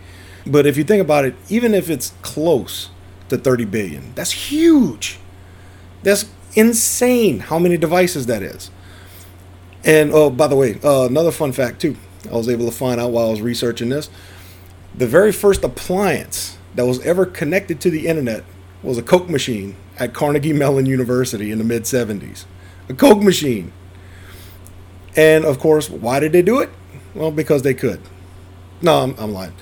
But 0.46 0.66
if 0.66 0.78
you 0.78 0.84
think 0.84 1.02
about 1.02 1.26
it, 1.26 1.34
even 1.50 1.74
if 1.74 1.90
it's 1.90 2.14
close 2.22 2.88
to 3.28 3.38
30 3.38 3.64
billion. 3.66 4.12
That's 4.14 4.32
huge. 4.32 5.18
That's 6.02 6.26
insane 6.54 7.40
how 7.40 7.58
many 7.58 7.76
devices 7.76 8.26
that 8.26 8.42
is. 8.42 8.70
And 9.84 10.12
oh, 10.12 10.30
by 10.30 10.46
the 10.46 10.56
way, 10.56 10.78
uh, 10.82 11.06
another 11.06 11.32
fun 11.32 11.52
fact 11.52 11.80
too. 11.80 11.96
I 12.30 12.36
was 12.36 12.48
able 12.48 12.66
to 12.66 12.72
find 12.72 13.00
out 13.00 13.10
while 13.10 13.26
I 13.26 13.30
was 13.30 13.42
researching 13.42 13.88
this. 13.88 14.08
The 14.94 15.06
very 15.06 15.32
first 15.32 15.64
appliance 15.64 16.56
that 16.74 16.86
was 16.86 17.04
ever 17.04 17.26
connected 17.26 17.80
to 17.80 17.90
the 17.90 18.06
internet 18.06 18.44
was 18.82 18.98
a 18.98 19.02
Coke 19.02 19.28
machine 19.28 19.76
at 19.98 20.14
Carnegie 20.14 20.52
Mellon 20.52 20.86
University 20.86 21.50
in 21.50 21.58
the 21.58 21.64
mid 21.64 21.82
70s. 21.82 22.44
A 22.88 22.94
Coke 22.94 23.22
machine. 23.22 23.72
And 25.16 25.44
of 25.44 25.58
course, 25.58 25.90
why 25.90 26.20
did 26.20 26.32
they 26.32 26.42
do 26.42 26.60
it? 26.60 26.70
Well, 27.14 27.30
because 27.30 27.62
they 27.62 27.74
could. 27.74 28.00
No, 28.80 29.02
I'm, 29.02 29.14
I'm 29.18 29.32
lying. 29.32 29.52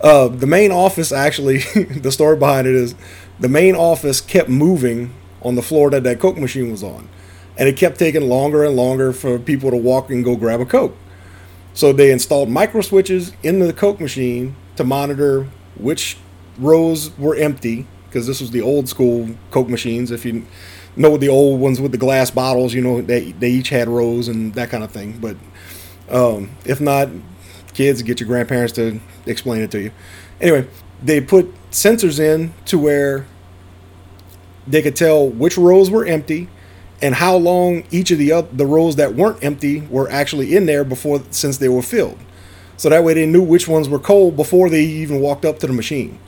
Uh, 0.00 0.28
the 0.28 0.46
main 0.46 0.70
office 0.70 1.12
actually, 1.12 1.58
the 1.74 2.12
story 2.12 2.36
behind 2.36 2.66
it 2.66 2.74
is 2.74 2.94
the 3.40 3.48
main 3.48 3.74
office 3.74 4.20
kept 4.20 4.48
moving 4.48 5.12
on 5.42 5.54
the 5.54 5.62
floor 5.62 5.90
that 5.90 6.02
that 6.04 6.20
Coke 6.20 6.38
machine 6.38 6.70
was 6.70 6.82
on. 6.82 7.08
And 7.56 7.68
it 7.68 7.76
kept 7.76 7.98
taking 7.98 8.28
longer 8.28 8.64
and 8.64 8.76
longer 8.76 9.12
for 9.12 9.38
people 9.38 9.70
to 9.70 9.76
walk 9.76 10.10
and 10.10 10.24
go 10.24 10.36
grab 10.36 10.60
a 10.60 10.66
Coke. 10.66 10.96
So 11.74 11.92
they 11.92 12.10
installed 12.10 12.48
micro 12.48 12.80
switches 12.80 13.32
in 13.42 13.58
the 13.58 13.72
Coke 13.72 14.00
machine 14.00 14.56
to 14.76 14.84
monitor 14.84 15.48
which 15.76 16.16
rows 16.58 17.16
were 17.18 17.36
empty, 17.36 17.86
because 18.06 18.26
this 18.26 18.40
was 18.40 18.50
the 18.50 18.62
old 18.62 18.88
school 18.88 19.30
Coke 19.50 19.68
machines. 19.68 20.10
If 20.10 20.24
you 20.24 20.44
know 20.96 21.16
the 21.16 21.28
old 21.28 21.60
ones 21.60 21.80
with 21.80 21.92
the 21.92 21.98
glass 21.98 22.30
bottles, 22.30 22.74
you 22.74 22.80
know, 22.80 23.00
they, 23.00 23.32
they 23.32 23.50
each 23.50 23.68
had 23.68 23.88
rows 23.88 24.28
and 24.28 24.54
that 24.54 24.70
kind 24.70 24.82
of 24.82 24.90
thing. 24.90 25.18
But 25.20 25.36
um, 26.10 26.50
if 26.64 26.80
not, 26.80 27.08
kids, 27.74 28.02
get 28.02 28.18
your 28.20 28.26
grandparents 28.26 28.72
to 28.74 29.00
explain 29.26 29.62
it 29.62 29.70
to 29.72 29.80
you. 29.80 29.92
Anyway, 30.40 30.68
they 31.02 31.20
put 31.20 31.54
sensors 31.70 32.18
in 32.18 32.54
to 32.66 32.78
where 32.78 33.26
they 34.68 34.82
could 34.82 34.96
tell 34.96 35.28
which 35.28 35.56
rows 35.56 35.90
were 35.90 36.04
empty 36.04 36.48
and 37.00 37.14
how 37.14 37.36
long 37.36 37.84
each 37.90 38.10
of 38.10 38.18
the 38.18 38.32
other, 38.32 38.48
the 38.52 38.66
rows 38.66 38.96
that 38.96 39.14
weren't 39.14 39.42
empty 39.42 39.80
were 39.82 40.10
actually 40.10 40.56
in 40.56 40.66
there 40.66 40.84
before 40.84 41.22
since 41.30 41.58
they 41.58 41.68
were 41.68 41.82
filled. 41.82 42.18
So 42.76 42.88
that 42.88 43.04
way 43.04 43.14
they 43.14 43.26
knew 43.26 43.42
which 43.42 43.68
ones 43.68 43.88
were 43.88 43.98
cold 43.98 44.36
before 44.36 44.68
they 44.68 44.82
even 44.82 45.20
walked 45.20 45.44
up 45.44 45.58
to 45.60 45.66
the 45.66 45.72
machine. 45.72 46.18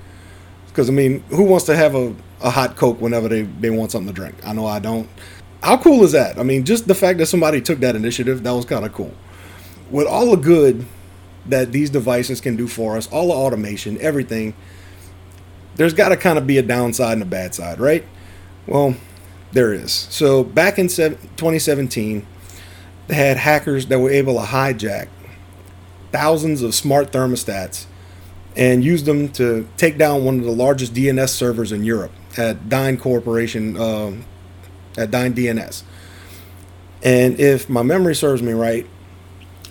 Because 0.68 0.88
I 0.88 0.92
mean, 0.92 1.22
who 1.30 1.44
wants 1.44 1.66
to 1.66 1.76
have 1.76 1.94
a, 1.94 2.14
a 2.40 2.50
hot 2.50 2.76
Coke 2.76 3.00
whenever 3.00 3.28
they, 3.28 3.42
they 3.42 3.70
want 3.70 3.90
something 3.90 4.12
to 4.12 4.14
drink? 4.14 4.36
I 4.44 4.52
know 4.52 4.66
I 4.66 4.78
don't. 4.78 5.08
How 5.62 5.76
cool 5.76 6.02
is 6.04 6.12
that? 6.12 6.38
I 6.38 6.42
mean, 6.42 6.64
just 6.64 6.86
the 6.86 6.94
fact 6.94 7.18
that 7.18 7.26
somebody 7.26 7.60
took 7.60 7.80
that 7.80 7.96
initiative, 7.96 8.42
that 8.44 8.52
was 8.52 8.64
kind 8.64 8.84
of 8.84 8.92
cool. 8.92 9.14
With 9.90 10.06
all 10.06 10.30
the 10.30 10.36
good 10.36 10.86
that 11.46 11.72
these 11.72 11.90
devices 11.90 12.40
can 12.40 12.56
do 12.56 12.66
for 12.66 12.96
us, 12.96 13.08
all 13.08 13.28
the 13.28 13.34
automation, 13.34 13.98
everything, 14.00 14.54
there's 15.74 15.94
got 15.94 16.10
to 16.10 16.16
kind 16.16 16.38
of 16.38 16.46
be 16.46 16.58
a 16.58 16.62
downside 16.62 17.14
and 17.14 17.22
a 17.22 17.26
bad 17.26 17.54
side, 17.54 17.80
right? 17.80 18.04
Well, 18.70 18.94
there 19.50 19.72
is. 19.72 19.92
So 19.92 20.44
back 20.44 20.78
in 20.78 20.86
2017, 20.86 22.24
they 23.08 23.14
had 23.14 23.36
hackers 23.36 23.86
that 23.86 23.98
were 23.98 24.10
able 24.10 24.34
to 24.34 24.46
hijack 24.46 25.08
thousands 26.12 26.62
of 26.62 26.72
smart 26.72 27.10
thermostats 27.10 27.86
and 28.56 28.84
use 28.84 29.02
them 29.02 29.28
to 29.30 29.68
take 29.76 29.98
down 29.98 30.24
one 30.24 30.38
of 30.38 30.44
the 30.44 30.52
largest 30.52 30.94
DNS 30.94 31.28
servers 31.30 31.72
in 31.72 31.82
Europe 31.82 32.12
at 32.38 32.68
Dyn 32.68 33.00
Corporation, 33.00 33.76
uh, 33.76 34.12
at 34.96 35.10
Dyn 35.10 35.34
DNS. 35.34 35.82
And 37.02 37.40
if 37.40 37.68
my 37.68 37.82
memory 37.82 38.14
serves 38.14 38.40
me 38.40 38.52
right, 38.52 38.86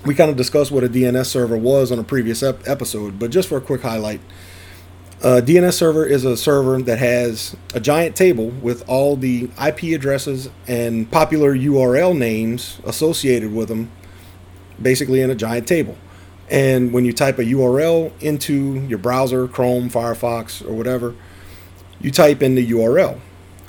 we 0.05 0.13
kind 0.13 0.29
of 0.29 0.35
discussed 0.35 0.71
what 0.71 0.83
a 0.83 0.89
DNS 0.89 1.25
server 1.25 1.57
was 1.57 1.89
on 1.89 1.99
a 1.99 2.03
previous 2.03 2.43
ep- 2.43 2.67
episode, 2.67 3.17
but 3.17 3.31
just 3.31 3.47
for 3.47 3.57
a 3.57 3.61
quick 3.61 3.81
highlight, 3.81 4.19
Uh, 5.21 5.39
a 5.39 5.41
DNS 5.41 5.73
server 5.73 6.05
is 6.05 6.23
a 6.23 6.37
server 6.37 6.81
that 6.81 6.97
has 6.97 7.53
a 7.73 7.79
giant 7.81 8.15
table 8.15 8.51
with 8.61 8.87
all 8.87 9.17
the 9.17 9.49
IP 9.61 9.93
addresses 9.93 10.49
and 10.65 11.11
popular 11.11 11.53
URL 11.53 12.17
names 12.17 12.79
associated 12.85 13.53
with 13.53 13.67
them, 13.67 13.91
basically 14.81 15.19
in 15.19 15.29
a 15.29 15.35
giant 15.35 15.67
table. 15.67 15.97
And 16.49 16.93
when 16.93 17.03
you 17.03 17.11
type 17.11 17.37
a 17.37 17.43
URL 17.43 18.13
into 18.21 18.79
your 18.87 18.97
browser, 18.97 19.45
Chrome, 19.49 19.89
Firefox, 19.89 20.65
or 20.65 20.71
whatever, 20.71 21.15
you 21.99 22.11
type 22.11 22.41
in 22.41 22.55
the 22.55 22.71
URL. 22.71 23.19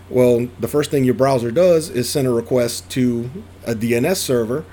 Well, 0.08 0.48
the 0.60 0.68
first 0.68 0.92
thing 0.92 1.02
your 1.02 1.14
browser 1.14 1.50
does 1.50 1.90
is 1.90 2.08
send 2.08 2.28
a 2.28 2.32
request 2.32 2.88
to 2.90 3.28
a 3.66 3.74
DNS 3.74 4.16
server. 4.16 4.64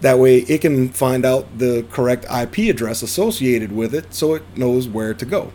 That 0.00 0.18
way, 0.18 0.38
it 0.38 0.60
can 0.60 0.88
find 0.88 1.24
out 1.24 1.58
the 1.58 1.86
correct 1.92 2.24
IP 2.24 2.68
address 2.68 3.00
associated 3.00 3.70
with 3.70 3.94
it 3.94 4.12
so 4.12 4.34
it 4.34 4.42
knows 4.56 4.88
where 4.88 5.14
to 5.14 5.24
go. 5.24 5.52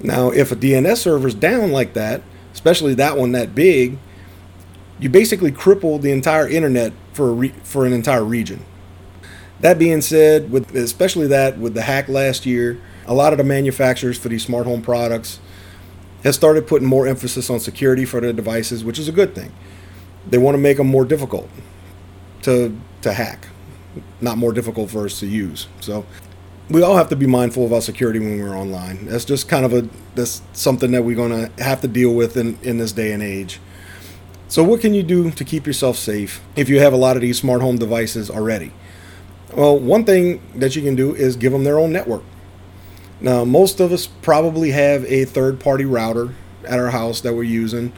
Now, 0.00 0.30
if 0.30 0.52
a 0.52 0.56
DNS 0.56 0.96
server's 0.96 1.34
down 1.34 1.72
like 1.72 1.94
that, 1.94 2.22
especially 2.52 2.94
that 2.94 3.16
one 3.16 3.32
that 3.32 3.54
big, 3.54 3.98
you 4.98 5.08
basically 5.08 5.52
cripple 5.52 6.00
the 6.00 6.10
entire 6.10 6.48
internet 6.48 6.92
for 7.12 7.32
re- 7.32 7.54
for 7.62 7.86
an 7.86 7.92
entire 7.92 8.24
region. 8.24 8.64
That 9.60 9.78
being 9.78 10.02
said, 10.02 10.50
with 10.50 10.74
especially 10.74 11.26
that 11.28 11.58
with 11.58 11.74
the 11.74 11.82
hack 11.82 12.08
last 12.08 12.44
year, 12.46 12.80
a 13.06 13.14
lot 13.14 13.32
of 13.32 13.38
the 13.38 13.44
manufacturers 13.44 14.18
for 14.18 14.28
these 14.28 14.44
smart 14.44 14.66
home 14.66 14.82
products 14.82 15.40
have 16.24 16.34
started 16.34 16.66
putting 16.66 16.88
more 16.88 17.06
emphasis 17.06 17.48
on 17.48 17.60
security 17.60 18.04
for 18.04 18.20
their 18.20 18.32
devices, 18.32 18.84
which 18.84 18.98
is 18.98 19.08
a 19.08 19.12
good 19.12 19.34
thing. 19.34 19.52
They 20.28 20.38
want 20.38 20.56
to 20.56 20.58
make 20.58 20.76
them 20.76 20.88
more 20.88 21.04
difficult 21.04 21.48
to 22.42 22.78
to 23.02 23.12
hack, 23.12 23.48
not 24.20 24.36
more 24.38 24.52
difficult 24.52 24.90
for 24.90 25.04
us 25.04 25.20
to 25.20 25.26
use. 25.26 25.68
So 25.80 26.04
we 26.68 26.82
all 26.82 26.96
have 26.96 27.08
to 27.10 27.16
be 27.16 27.26
mindful 27.26 27.64
of 27.64 27.72
our 27.72 27.80
security 27.80 28.18
when 28.18 28.40
we're 28.40 28.56
online. 28.56 29.06
That's 29.06 29.24
just 29.24 29.48
kind 29.48 29.64
of 29.64 29.72
a 29.72 29.88
that's 30.14 30.42
something 30.52 30.90
that 30.92 31.02
we're 31.04 31.16
to 31.16 31.62
have 31.62 31.80
to 31.82 31.88
deal 31.88 32.12
with 32.12 32.36
in, 32.36 32.58
in 32.62 32.78
this 32.78 32.92
day 32.92 33.12
and 33.12 33.22
age. 33.22 33.60
So 34.48 34.62
what 34.62 34.80
can 34.80 34.94
you 34.94 35.02
do 35.02 35.30
to 35.30 35.44
keep 35.44 35.66
yourself 35.66 35.96
safe 35.96 36.40
if 36.54 36.68
you 36.68 36.80
have 36.80 36.92
a 36.92 36.96
lot 36.96 37.16
of 37.16 37.22
these 37.22 37.38
smart 37.38 37.62
home 37.62 37.78
devices 37.78 38.30
already? 38.30 38.72
Well, 39.54 39.78
one 39.78 40.04
thing 40.04 40.40
that 40.54 40.76
you 40.76 40.82
can 40.82 40.94
do 40.94 41.14
is 41.14 41.36
give 41.36 41.52
them 41.52 41.64
their 41.64 41.78
own 41.78 41.92
network. 41.92 42.22
Now, 43.20 43.44
most 43.44 43.80
of 43.80 43.92
us 43.92 44.06
probably 44.06 44.72
have 44.72 45.04
a 45.06 45.24
third 45.24 45.58
party 45.58 45.84
router 45.84 46.34
at 46.64 46.78
our 46.78 46.90
house 46.90 47.20
that 47.22 47.34
we're 47.34 47.44
using. 47.44 47.92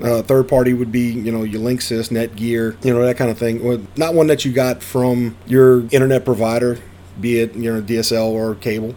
Uh, 0.00 0.22
third 0.22 0.48
party 0.48 0.72
would 0.72 0.92
be, 0.92 1.10
you 1.10 1.32
know, 1.32 1.42
your 1.42 1.60
Linksys, 1.60 2.08
Netgear, 2.08 2.82
you 2.84 2.94
know, 2.94 3.04
that 3.04 3.16
kind 3.16 3.30
of 3.30 3.38
thing. 3.38 3.62
Well, 3.62 3.82
not 3.96 4.14
one 4.14 4.28
that 4.28 4.44
you 4.44 4.52
got 4.52 4.82
from 4.82 5.36
your 5.46 5.86
internet 5.90 6.24
provider, 6.24 6.78
be 7.20 7.40
it, 7.40 7.54
you 7.54 7.72
know, 7.72 7.82
DSL 7.82 8.26
or 8.26 8.54
cable, 8.54 8.94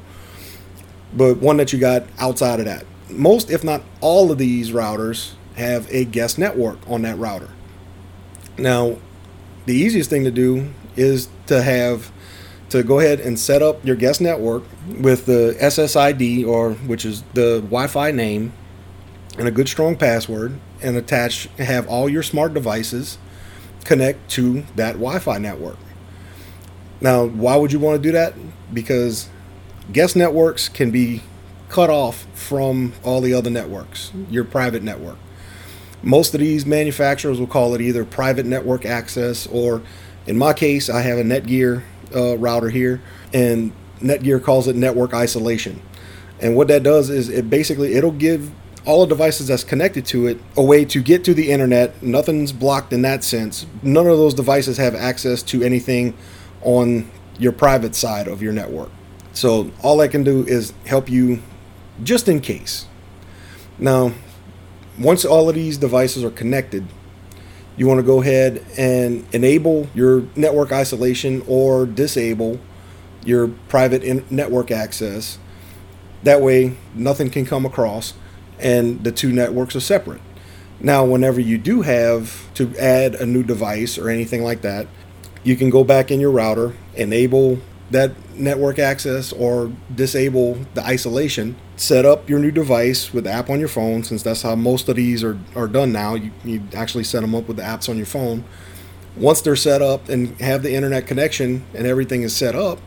but 1.14 1.38
one 1.38 1.58
that 1.58 1.74
you 1.74 1.80
got 1.80 2.04
outside 2.18 2.60
of 2.60 2.66
that. 2.66 2.86
Most, 3.10 3.50
if 3.50 3.64
not 3.64 3.84
all 4.02 4.32
of 4.32 4.38
these 4.38 4.72
routers 4.72 5.34
have 5.56 5.88
a 5.92 6.06
guest 6.06 6.40
network 6.40 6.80
on 6.90 7.04
that 7.04 7.18
router. 7.18 7.50
Now, 8.58 8.98
the 9.66 9.74
easiest 9.74 10.10
thing 10.10 10.24
to 10.24 10.32
do 10.32 10.74
is 10.96 11.30
to 11.48 11.62
have 11.62 12.12
to 12.70 12.84
go 12.84 13.00
ahead 13.00 13.20
and 13.20 13.38
set 13.40 13.62
up 13.62 13.86
your 13.86 13.96
guest 13.96 14.20
network 14.20 14.64
with 15.00 15.26
the 15.26 15.56
SSID 15.62 16.46
or 16.48 16.74
which 16.74 17.06
is 17.06 17.24
the 17.34 17.60
Wi-Fi 17.62 18.12
name 18.12 18.52
and 19.38 19.48
a 19.48 19.52
good 19.52 19.70
strong 19.70 19.96
password 19.96 20.60
and 20.82 20.98
attach 20.98 21.46
have 21.58 21.88
all 21.88 22.10
your 22.10 22.24
smart 22.24 22.54
devices 22.54 23.18
connect 23.84 24.30
to 24.32 24.64
that 24.76 24.94
Wi-Fi 24.94 25.38
network. 25.38 25.78
Now, 27.04 27.26
why 27.26 27.56
would 27.58 27.72
you 27.72 27.80
want 27.80 28.02
to 28.02 28.08
do 28.08 28.14
that? 28.14 28.34
Because 28.74 29.30
guest 29.92 30.16
networks 30.16 30.70
can 30.70 30.90
be 30.90 31.22
cut 31.70 31.90
off 31.90 32.26
from 32.34 32.94
all 33.04 33.22
the 33.22 33.34
other 33.34 33.50
networks, 33.50 34.12
your 34.30 34.46
private 34.46 34.82
network. 34.82 35.18
Most 36.02 36.34
of 36.34 36.40
these 36.40 36.66
manufacturers 36.66 37.40
will 37.40 37.48
call 37.48 37.76
it 37.76 37.82
either 37.82 38.04
private 38.06 38.46
network 38.46 38.86
access 38.86 39.46
or 39.48 39.82
in 40.26 40.38
my 40.38 40.54
case, 40.54 40.90
I 40.90 41.02
have 41.02 41.18
a 41.18 41.24
Netgear 41.24 41.84
uh, 42.16 42.38
router 42.38 42.70
here, 42.70 43.02
and 43.34 43.74
Netgear 44.00 44.42
calls 44.42 44.68
it 44.68 44.76
network 44.76 45.14
isolation. 45.14 45.82
And 46.40 46.56
what 46.56 46.68
that 46.70 46.84
does 46.84 47.10
is 47.10 47.30
it 47.30 47.50
basically 47.50 47.96
it'll 47.96 48.12
give 48.12 48.52
all 48.86 49.02
the 49.02 49.08
devices 49.08 49.48
that's 49.48 49.64
connected 49.64 50.06
to 50.08 50.28
it 50.28 50.40
a 50.56 50.64
way 50.64 50.86
to 50.86 51.02
get 51.02 51.24
to 51.26 51.34
the 51.34 51.52
internet. 51.52 52.02
Nothing's 52.02 52.52
blocked 52.52 52.94
in 52.94 53.02
that 53.02 53.24
sense. 53.24 53.66
None 53.82 54.08
of 54.08 54.18
those 54.18 54.34
devices 54.34 54.78
have 54.78 54.96
access 54.96 55.42
to 55.44 55.64
anything 55.64 56.16
on 56.64 57.10
your 57.38 57.52
private 57.52 57.96
side 57.96 58.28
of 58.28 58.42
your 58.42 58.54
network. 58.54 58.90
So 59.34 59.72
all 59.82 60.02
I 60.02 60.08
can 60.08 60.24
do 60.24 60.46
is 60.46 60.74
help 60.86 61.10
you 61.10 61.42
just 62.04 62.28
in 62.28 62.40
case. 62.40 62.86
Now, 63.80 64.14
once 65.00 65.26
all 65.26 65.50
of 65.50 65.56
these 65.56 65.78
devices 65.78 66.24
are 66.24 66.30
connected, 66.30 66.86
you 67.76 67.88
want 67.88 68.00
to 68.00 68.06
go 68.06 68.22
ahead 68.22 68.64
and 68.78 69.26
enable 69.34 69.88
your 69.96 70.28
network 70.36 70.72
isolation 70.72 71.44
or 71.48 71.86
disable 71.86 72.60
your 73.26 73.48
private 73.68 74.32
network 74.32 74.70
access. 74.70 75.40
That 76.22 76.42
way, 76.42 76.78
nothing 76.94 77.30
can 77.30 77.46
come 77.46 77.66
across 77.66 78.14
and 78.60 79.04
the 79.04 79.12
two 79.12 79.32
networks 79.32 79.76
are 79.76 79.80
separate. 79.80 80.22
Now, 80.80 81.06
whenever 81.06 81.40
you 81.40 81.58
do 81.58 81.82
have 81.82 82.54
to 82.56 82.76
add 82.78 83.16
a 83.16 83.26
new 83.26 83.44
device 83.44 83.98
or 83.98 84.10
anything 84.10 84.44
like 84.44 84.62
that, 84.62 84.88
you 85.44 85.56
can 85.56 85.70
go 85.70 85.84
back 85.84 86.12
in 86.12 86.20
your 86.20 86.32
router, 86.32 86.74
enable 86.96 87.60
that 87.92 88.12
network 88.36 88.80
access 88.80 89.32
or 89.32 89.72
disable 89.94 90.56
the 90.74 90.84
isolation, 90.84 91.56
set 91.76 92.06
up 92.06 92.30
your 92.30 92.40
new 92.40 92.52
device 92.52 93.14
with 93.14 93.26
the 93.26 93.30
app 93.30 93.50
on 93.50 93.60
your 93.60 93.68
phone, 93.68 94.04
since 94.04 94.24
that's 94.24 94.42
how 94.42 94.56
most 94.56 94.90
of 94.90 94.96
these 94.96 95.24
are, 95.24 95.38
are 95.56 95.68
done 95.68 95.92
now. 95.92 96.16
You, 96.16 96.32
you 96.44 96.64
actually 96.74 97.04
set 97.04 97.22
them 97.22 97.36
up 97.36 97.48
with 97.48 97.58
the 97.58 97.64
apps 97.64 97.90
on 97.90 97.98
your 97.98 98.06
phone. 98.06 98.44
Once 99.16 99.42
they're 99.42 99.56
set 99.56 99.82
up 99.82 100.10
and 100.10 100.40
have 100.42 100.64
the 100.64 100.74
internet 100.74 101.06
connection 101.06 101.64
and 101.74 101.86
everything 101.86 102.24
is 102.24 102.36
set 102.36 102.56
up, 102.56 102.80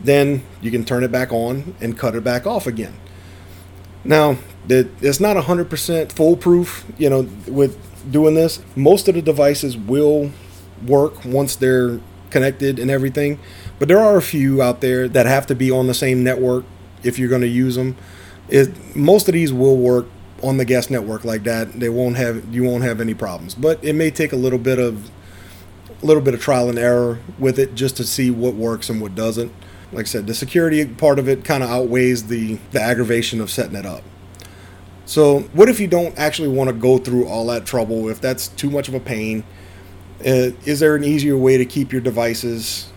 then 0.00 0.42
you 0.60 0.70
can 0.70 0.84
turn 0.84 1.04
it 1.04 1.12
back 1.12 1.32
on 1.32 1.74
and 1.80 1.96
cut 1.96 2.16
it 2.16 2.24
back 2.24 2.46
off 2.46 2.66
again. 2.66 2.94
Now, 4.04 4.38
it's 4.68 5.20
not 5.20 5.36
100% 5.36 6.12
foolproof, 6.12 6.84
you 6.98 7.08
know, 7.08 7.28
with 7.46 7.78
doing 8.10 8.34
this. 8.34 8.60
Most 8.76 9.08
of 9.08 9.14
the 9.14 9.22
devices 9.22 9.76
will 9.76 10.30
work 10.84 11.24
once 11.24 11.56
they're 11.56 12.00
connected 12.30 12.78
and 12.78 12.90
everything, 12.90 13.38
but 13.78 13.88
there 13.88 13.98
are 13.98 14.16
a 14.16 14.22
few 14.22 14.60
out 14.62 14.80
there 14.80 15.08
that 15.08 15.26
have 15.26 15.46
to 15.46 15.54
be 15.54 15.70
on 15.70 15.86
the 15.86 15.94
same 15.94 16.24
network 16.24 16.64
if 17.02 17.18
you're 17.18 17.28
going 17.28 17.42
to 17.42 17.48
use 17.48 17.76
them. 17.76 17.96
It, 18.48 18.96
most 18.96 19.28
of 19.28 19.34
these 19.34 19.52
will 19.52 19.76
work 19.76 20.06
on 20.42 20.56
the 20.56 20.64
guest 20.64 20.90
network 20.90 21.24
like 21.24 21.44
that. 21.44 21.80
They 21.80 21.88
won't 21.88 22.16
have 22.16 22.52
you 22.52 22.64
won't 22.64 22.84
have 22.84 23.00
any 23.00 23.14
problems, 23.14 23.54
but 23.54 23.82
it 23.82 23.94
may 23.94 24.10
take 24.10 24.32
a 24.32 24.36
little 24.36 24.58
bit 24.58 24.78
of 24.78 25.10
a 26.02 26.06
little 26.06 26.22
bit 26.22 26.34
of 26.34 26.40
trial 26.40 26.68
and 26.68 26.78
error 26.78 27.20
with 27.38 27.58
it 27.58 27.74
just 27.74 27.96
to 27.96 28.04
see 28.04 28.30
what 28.30 28.54
works 28.54 28.90
and 28.90 29.00
what 29.00 29.14
doesn't. 29.14 29.52
Like 29.92 30.06
I 30.06 30.08
said, 30.08 30.26
the 30.26 30.34
security 30.34 30.84
part 30.84 31.18
of 31.18 31.28
it 31.28 31.44
kind 31.44 31.62
of 31.62 31.70
outweighs 31.70 32.24
the 32.24 32.58
the 32.72 32.80
aggravation 32.80 33.40
of 33.40 33.50
setting 33.50 33.76
it 33.76 33.86
up. 33.86 34.02
So, 35.06 35.40
what 35.52 35.68
if 35.68 35.80
you 35.80 35.86
don't 35.86 36.18
actually 36.18 36.48
want 36.48 36.68
to 36.68 36.74
go 36.74 36.98
through 36.98 37.26
all 37.26 37.46
that 37.46 37.66
trouble? 37.66 38.08
If 38.08 38.20
that's 38.20 38.48
too 38.48 38.70
much 38.70 38.88
of 38.88 38.94
a 38.94 39.00
pain, 39.00 39.44
uh, 40.20 40.52
is 40.64 40.80
there 40.80 40.96
an 40.96 41.04
easier 41.04 41.36
way 41.36 41.58
to 41.58 41.64
keep 41.64 41.92
your 41.92 42.00
devices 42.00 42.90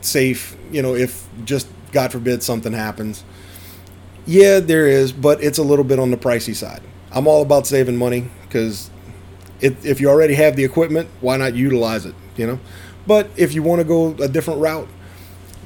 safe? 0.00 0.56
You 0.70 0.82
know, 0.82 0.94
if 0.94 1.28
just 1.44 1.68
God 1.92 2.12
forbid 2.12 2.42
something 2.42 2.72
happens. 2.72 3.24
Yeah, 4.26 4.60
there 4.60 4.86
is, 4.86 5.12
but 5.12 5.42
it's 5.42 5.58
a 5.58 5.62
little 5.62 5.84
bit 5.84 5.98
on 5.98 6.10
the 6.10 6.16
pricey 6.16 6.54
side. 6.54 6.80
I'm 7.12 7.26
all 7.26 7.42
about 7.42 7.66
saving 7.66 7.96
money 7.96 8.30
because 8.42 8.90
if 9.60 10.00
you 10.00 10.08
already 10.08 10.34
have 10.34 10.56
the 10.56 10.64
equipment, 10.64 11.08
why 11.20 11.36
not 11.36 11.54
utilize 11.54 12.06
it? 12.06 12.14
You 12.36 12.46
know, 12.46 12.60
but 13.06 13.28
if 13.36 13.54
you 13.54 13.62
want 13.62 13.80
to 13.80 13.84
go 13.84 14.14
a 14.22 14.28
different 14.28 14.60
route, 14.60 14.88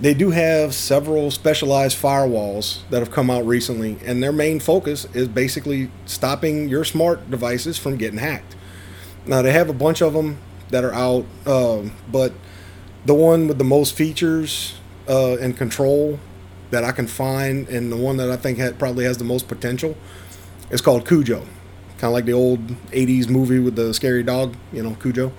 they 0.01 0.15
do 0.15 0.31
have 0.31 0.75
several 0.75 1.31
specialized 1.31 2.01
firewalls 2.01 2.89
that 2.91 3.01
have 3.01 3.11
come 3.11 3.31
out 3.31 3.45
recently, 3.47 3.97
and 4.05 4.23
their 4.23 4.33
main 4.33 4.61
focus 4.61 5.07
is 5.15 5.27
basically 5.27 5.91
stopping 6.07 6.69
your 6.69 6.85
smart 6.85 7.31
devices 7.31 7.79
from 7.79 7.97
getting 7.97 8.19
hacked. 8.19 8.55
Now, 9.27 9.43
they 9.43 9.53
have 9.53 9.69
a 9.69 9.73
bunch 9.73 10.01
of 10.01 10.13
them 10.13 10.39
that 10.71 10.85
are 10.85 10.93
out, 10.93 11.25
um, 11.47 11.93
but 12.11 12.33
the 13.05 13.15
one 13.15 13.49
with 13.49 13.59
the 13.59 13.65
most 13.65 13.95
features 13.95 14.79
uh, 15.09 15.37
and 15.39 15.57
control 15.57 16.19
that 16.71 16.85
I 16.85 16.93
can 16.93 17.07
find, 17.07 17.69
and 17.69 17.91
the 17.91 17.97
one 17.97 18.19
that 18.19 18.31
I 18.31 18.37
think 18.37 18.59
had, 18.59 18.79
probably 18.79 19.05
has 19.05 19.19
the 19.19 19.25
most 19.25 19.49
potential, 19.49 19.97
is 20.71 20.81
called 20.81 21.07
Cujo. 21.07 21.41
Kind 21.97 22.11
of 22.11 22.13
like 22.13 22.27
the 22.27 22.33
old 22.33 22.69
80s 22.91 23.29
movie 23.29 23.59
with 23.59 23.77
the 23.77 23.95
scary 23.95 24.23
dog, 24.23 24.55
you 24.73 24.83
know, 24.83 24.95
Cujo. 24.95 25.33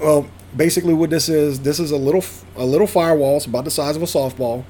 Well, 0.00 0.28
basically 0.56 0.94
what 0.94 1.10
this 1.10 1.28
is 1.28 1.60
this 1.60 1.80
is 1.80 1.90
a 1.90 1.96
little 1.96 2.24
a 2.56 2.64
little 2.64 2.86
firewall 2.86 3.36
it's 3.36 3.46
about 3.46 3.64
the 3.64 3.70
size 3.70 3.96
of 3.96 4.02
a 4.02 4.06
softball 4.06 4.64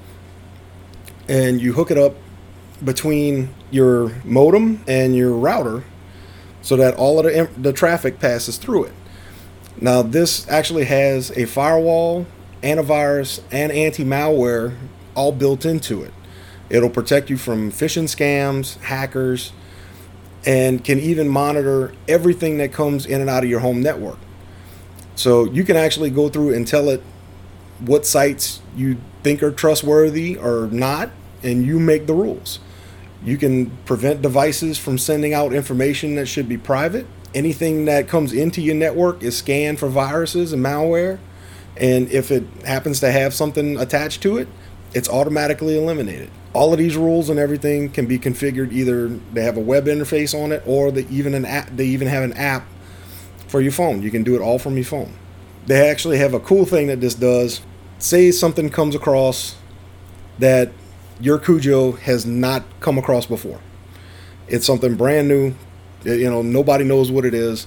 and 1.29 1.61
you 1.61 1.73
hook 1.73 1.91
it 1.91 1.99
up 1.99 2.15
between 2.85 3.53
your 3.71 4.13
modem 4.25 4.83
and 4.87 5.17
your 5.17 5.33
router 5.33 5.85
so 6.63 6.77
that 6.77 6.95
all 6.95 7.19
of 7.19 7.25
the, 7.25 7.51
the 7.61 7.73
traffic 7.73 8.21
passes 8.21 8.57
through 8.57 8.85
it 8.85 8.93
now 9.81 10.03
this 10.03 10.49
actually 10.49 10.85
has 10.85 11.31
a 11.37 11.47
firewall 11.47 12.27
antivirus 12.63 13.43
and 13.51 13.73
anti-malware 13.73 14.77
all 15.15 15.33
built 15.33 15.65
into 15.65 16.03
it 16.03 16.13
it'll 16.71 16.91
protect 16.91 17.29
you 17.29 17.37
from 17.37 17.71
phishing 17.71 18.05
scams 18.05 18.79
hackers 18.83 19.53
and 20.45 20.85
can 20.85 20.99
even 20.99 21.29
monitor 21.29 21.93
everything 22.09 22.59
that 22.59 22.73
comes 22.73 23.07
in 23.07 23.21
and 23.21 23.31
out 23.31 23.45
of 23.45 23.51
your 23.51 23.61
home 23.61 23.81
network 23.81 24.19
so 25.15 25.45
you 25.45 25.65
can 25.65 25.77
actually 25.77 26.11
go 26.11 26.29
through 26.29 26.55
and 26.55 26.67
tell 26.67 26.89
it 26.89 27.03
what 27.81 28.07
sites 28.07 28.61
you 28.77 28.99
think 29.23 29.43
are 29.43 29.53
trustworthy 29.53 30.37
or 30.37 30.69
not, 30.71 31.11
and 31.43 31.65
you 31.65 31.79
make 31.79 32.07
the 32.07 32.15
rules. 32.15 32.61
You 33.25 33.37
can 33.37 33.71
prevent 33.85 34.23
devices 34.23 34.79
from 34.79 34.99
sending 34.99 35.33
out 35.35 35.53
information 35.53 36.17
that 36.17 36.27
should 36.27 36.49
be 36.49 36.59
private. 36.59 37.07
Anything 37.35 37.87
that 37.87 38.09
comes 38.09 38.33
into 38.33 38.61
your 38.61 38.75
network 38.75 39.23
is 39.23 39.37
scanned 39.37 39.79
for 39.79 39.89
viruses 39.89 40.53
and 40.53 40.65
malware. 40.65 41.19
And 41.77 42.11
if 42.11 42.31
it 42.31 42.45
happens 42.65 43.01
to 43.01 43.11
have 43.11 43.33
something 43.33 43.79
attached 43.79 44.23
to 44.23 44.37
it, 44.37 44.49
it's 44.95 45.09
automatically 45.09 45.77
eliminated. 45.79 46.31
All 46.53 46.73
of 46.73 46.79
these 46.79 46.97
rules 46.97 47.31
and 47.31 47.39
everything 47.39 47.91
can 47.91 48.07
be 48.07 48.19
configured 48.19 48.73
either 48.73 49.09
they 49.09 49.43
have 49.43 49.57
a 49.57 49.61
web 49.61 49.87
interface 49.87 50.39
on 50.39 50.53
it 50.53 50.63
or 50.67 50.91
they 50.91 51.07
even 51.07 51.33
an 51.33 51.47
app 51.47 51.71
they 51.75 51.87
even 51.87 52.09
have 52.09 52.23
an 52.23 52.35
app 52.35 52.67
for 53.47 53.61
your 53.61 53.73
phone. 53.73 54.03
You 54.03 54.11
can 54.11 54.23
do 54.23 54.35
it 54.35 54.43
all 54.43 54.59
from 54.59 54.77
your 54.77 54.85
phone. 54.85 55.15
They 55.67 55.89
actually 55.89 56.19
have 56.19 56.35
a 56.35 56.41
cool 56.41 56.67
thing 56.67 56.89
that 56.89 57.01
this 57.01 57.15
does. 57.15 57.63
Say 57.99 58.31
something 58.33 58.69
comes 58.69 58.95
across 58.95 59.57
that 60.39 60.73
your 61.21 61.39
Cujo 61.39 61.93
has 61.93 62.27
not 62.27 62.65
come 62.81 62.99
across 62.99 63.27
before. 63.27 63.61
It's 64.49 64.67
something 64.67 64.97
brand 64.97 65.29
new. 65.29 65.55
You 66.05 66.31
know, 66.31 66.43
nobody 66.43 66.85
knows 66.85 67.11
what 67.11 67.25
it 67.25 67.35
is. 67.35 67.67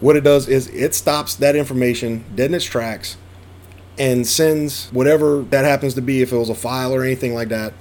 What 0.00 0.16
it 0.16 0.24
does 0.24 0.48
is 0.48 0.68
it 0.68 0.94
stops 0.94 1.36
that 1.36 1.54
information 1.54 2.24
dead 2.34 2.46
in 2.46 2.54
its 2.54 2.64
tracks 2.64 3.16
and 3.98 4.26
sends 4.26 4.88
whatever 4.88 5.42
that 5.42 5.64
happens 5.64 5.94
to 5.94 6.02
be, 6.02 6.22
if 6.22 6.32
it 6.32 6.36
was 6.36 6.48
a 6.48 6.54
file 6.54 6.94
or 6.94 7.04
anything 7.04 7.34
like 7.34 7.48
that, 7.48 7.74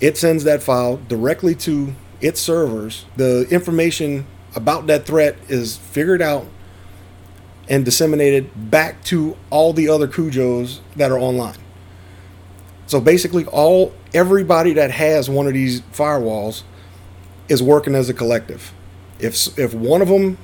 it 0.00 0.18
sends 0.18 0.44
that 0.44 0.62
file 0.62 0.98
directly 1.08 1.54
to 1.54 1.94
its 2.20 2.40
servers. 2.40 3.06
The 3.16 3.46
information 3.50 4.26
about 4.54 4.86
that 4.88 5.06
threat 5.06 5.36
is 5.48 5.76
figured 5.76 6.20
out 6.20 6.46
and 7.68 7.84
disseminated 7.84 8.70
back 8.70 9.02
to 9.04 9.36
all 9.50 9.72
the 9.72 9.88
other 9.88 10.06
Cujos 10.06 10.80
that 10.96 11.10
are 11.10 11.18
online. 11.18 11.56
So 12.86 13.00
basically, 13.00 13.44
all 13.46 13.92
everybody 14.14 14.74
that 14.74 14.90
has 14.92 15.28
one 15.28 15.46
of 15.46 15.52
these 15.52 15.80
firewalls 15.80 16.62
is 17.48 17.62
working 17.62 17.94
as 17.94 18.08
a 18.08 18.14
collective. 18.14 18.72
If 19.18 19.58
if 19.58 19.74
one 19.74 20.02
of 20.02 20.08
them 20.08 20.38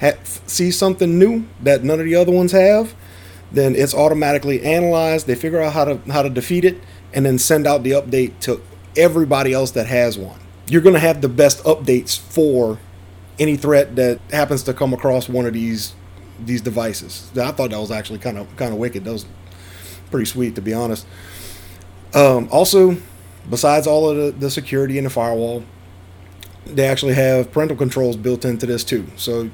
ha- 0.00 0.18
sees 0.46 0.78
something 0.78 1.18
new 1.18 1.46
that 1.62 1.84
none 1.84 2.00
of 2.00 2.06
the 2.06 2.14
other 2.14 2.32
ones 2.32 2.52
have, 2.52 2.94
then 3.52 3.76
it's 3.76 3.94
automatically 3.94 4.62
analyzed. 4.62 5.26
They 5.26 5.34
figure 5.34 5.60
out 5.60 5.72
how 5.72 5.84
to 5.84 6.12
how 6.12 6.22
to 6.22 6.30
defeat 6.30 6.64
it, 6.64 6.80
and 7.12 7.24
then 7.24 7.38
send 7.38 7.66
out 7.66 7.82
the 7.82 7.92
update 7.92 8.38
to 8.40 8.62
everybody 8.96 9.52
else 9.52 9.72
that 9.72 9.86
has 9.86 10.18
one. 10.18 10.40
You're 10.68 10.82
going 10.82 10.94
to 10.94 11.00
have 11.00 11.20
the 11.20 11.28
best 11.28 11.62
updates 11.64 12.18
for 12.18 12.78
any 13.38 13.56
threat 13.56 13.96
that 13.96 14.20
happens 14.30 14.62
to 14.64 14.74
come 14.74 14.92
across 14.92 15.28
one 15.28 15.46
of 15.46 15.52
these 15.52 15.94
these 16.44 16.60
devices. 16.60 17.30
I 17.36 17.50
thought 17.52 17.70
that 17.70 17.78
was 17.80 17.90
actually 17.90 18.18
kind 18.18 18.38
of 18.38 18.54
kind 18.56 18.72
of 18.72 18.78
wicked. 18.78 19.04
That 19.04 19.12
was 19.12 19.26
pretty 20.10 20.26
sweet 20.26 20.54
to 20.56 20.62
be 20.62 20.74
honest. 20.74 21.06
Um, 22.14 22.48
also, 22.50 22.96
besides 23.48 23.86
all 23.86 24.08
of 24.08 24.16
the, 24.16 24.30
the 24.32 24.50
security 24.50 24.96
and 24.98 25.06
the 25.06 25.10
firewall, 25.10 25.64
they 26.66 26.86
actually 26.86 27.14
have 27.14 27.50
parental 27.52 27.76
controls 27.76 28.16
built 28.16 28.44
into 28.44 28.66
this 28.66 28.84
too. 28.84 29.06
So, 29.16 29.50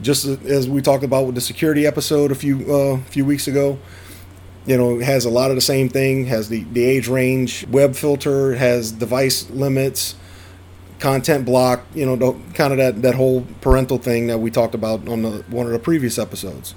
just 0.00 0.26
as 0.26 0.68
we 0.68 0.80
talked 0.80 1.04
about 1.04 1.26
with 1.26 1.34
the 1.34 1.40
security 1.40 1.86
episode 1.86 2.30
a 2.30 2.34
few 2.34 2.72
uh, 2.72 2.98
few 3.10 3.24
weeks 3.24 3.48
ago, 3.48 3.78
you 4.66 4.76
know, 4.76 5.00
it 5.00 5.04
has 5.04 5.24
a 5.24 5.30
lot 5.30 5.50
of 5.50 5.56
the 5.56 5.62
same 5.62 5.88
thing. 5.88 6.26
Has 6.26 6.48
the 6.48 6.64
the 6.72 6.84
age 6.84 7.08
range, 7.08 7.66
web 7.68 7.94
filter, 7.94 8.54
has 8.54 8.92
device 8.92 9.48
limits 9.50 10.14
content 10.98 11.44
block, 11.44 11.84
you 11.94 12.04
know, 12.04 12.16
the, 12.16 12.32
kind 12.54 12.72
of 12.72 12.78
that, 12.78 13.02
that 13.02 13.14
whole 13.14 13.46
parental 13.60 13.98
thing 13.98 14.26
that 14.26 14.38
we 14.38 14.50
talked 14.50 14.74
about 14.74 15.06
on 15.08 15.22
the, 15.22 15.30
one 15.48 15.66
of 15.66 15.72
the 15.72 15.78
previous 15.78 16.18
episodes. 16.18 16.74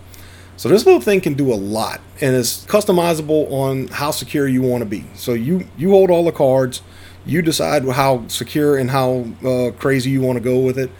So 0.57 0.69
this 0.69 0.85
little 0.85 1.01
thing 1.01 1.21
can 1.21 1.33
do 1.33 1.51
a 1.51 1.55
lot 1.55 2.01
and 2.19 2.35
it's 2.35 2.65
customizable 2.65 3.51
on 3.51 3.87
how 3.87 4.11
secure 4.11 4.47
you 4.47 4.61
want 4.61 4.83
to 4.83 4.85
be. 4.89 5.05
So 5.15 5.33
you, 5.33 5.67
you 5.75 5.89
hold 5.89 6.11
all 6.11 6.23
the 6.23 6.31
cards, 6.31 6.81
you 7.25 7.41
decide 7.41 7.87
how 7.87 8.27
secure 8.27 8.77
and 8.77 8.91
how 8.91 9.25
uh, 9.45 9.71
crazy 9.71 10.09
you 10.09 10.21
want 10.21 10.37
to 10.37 10.43
go 10.43 10.59
with 10.59 10.77
it. 10.77 10.91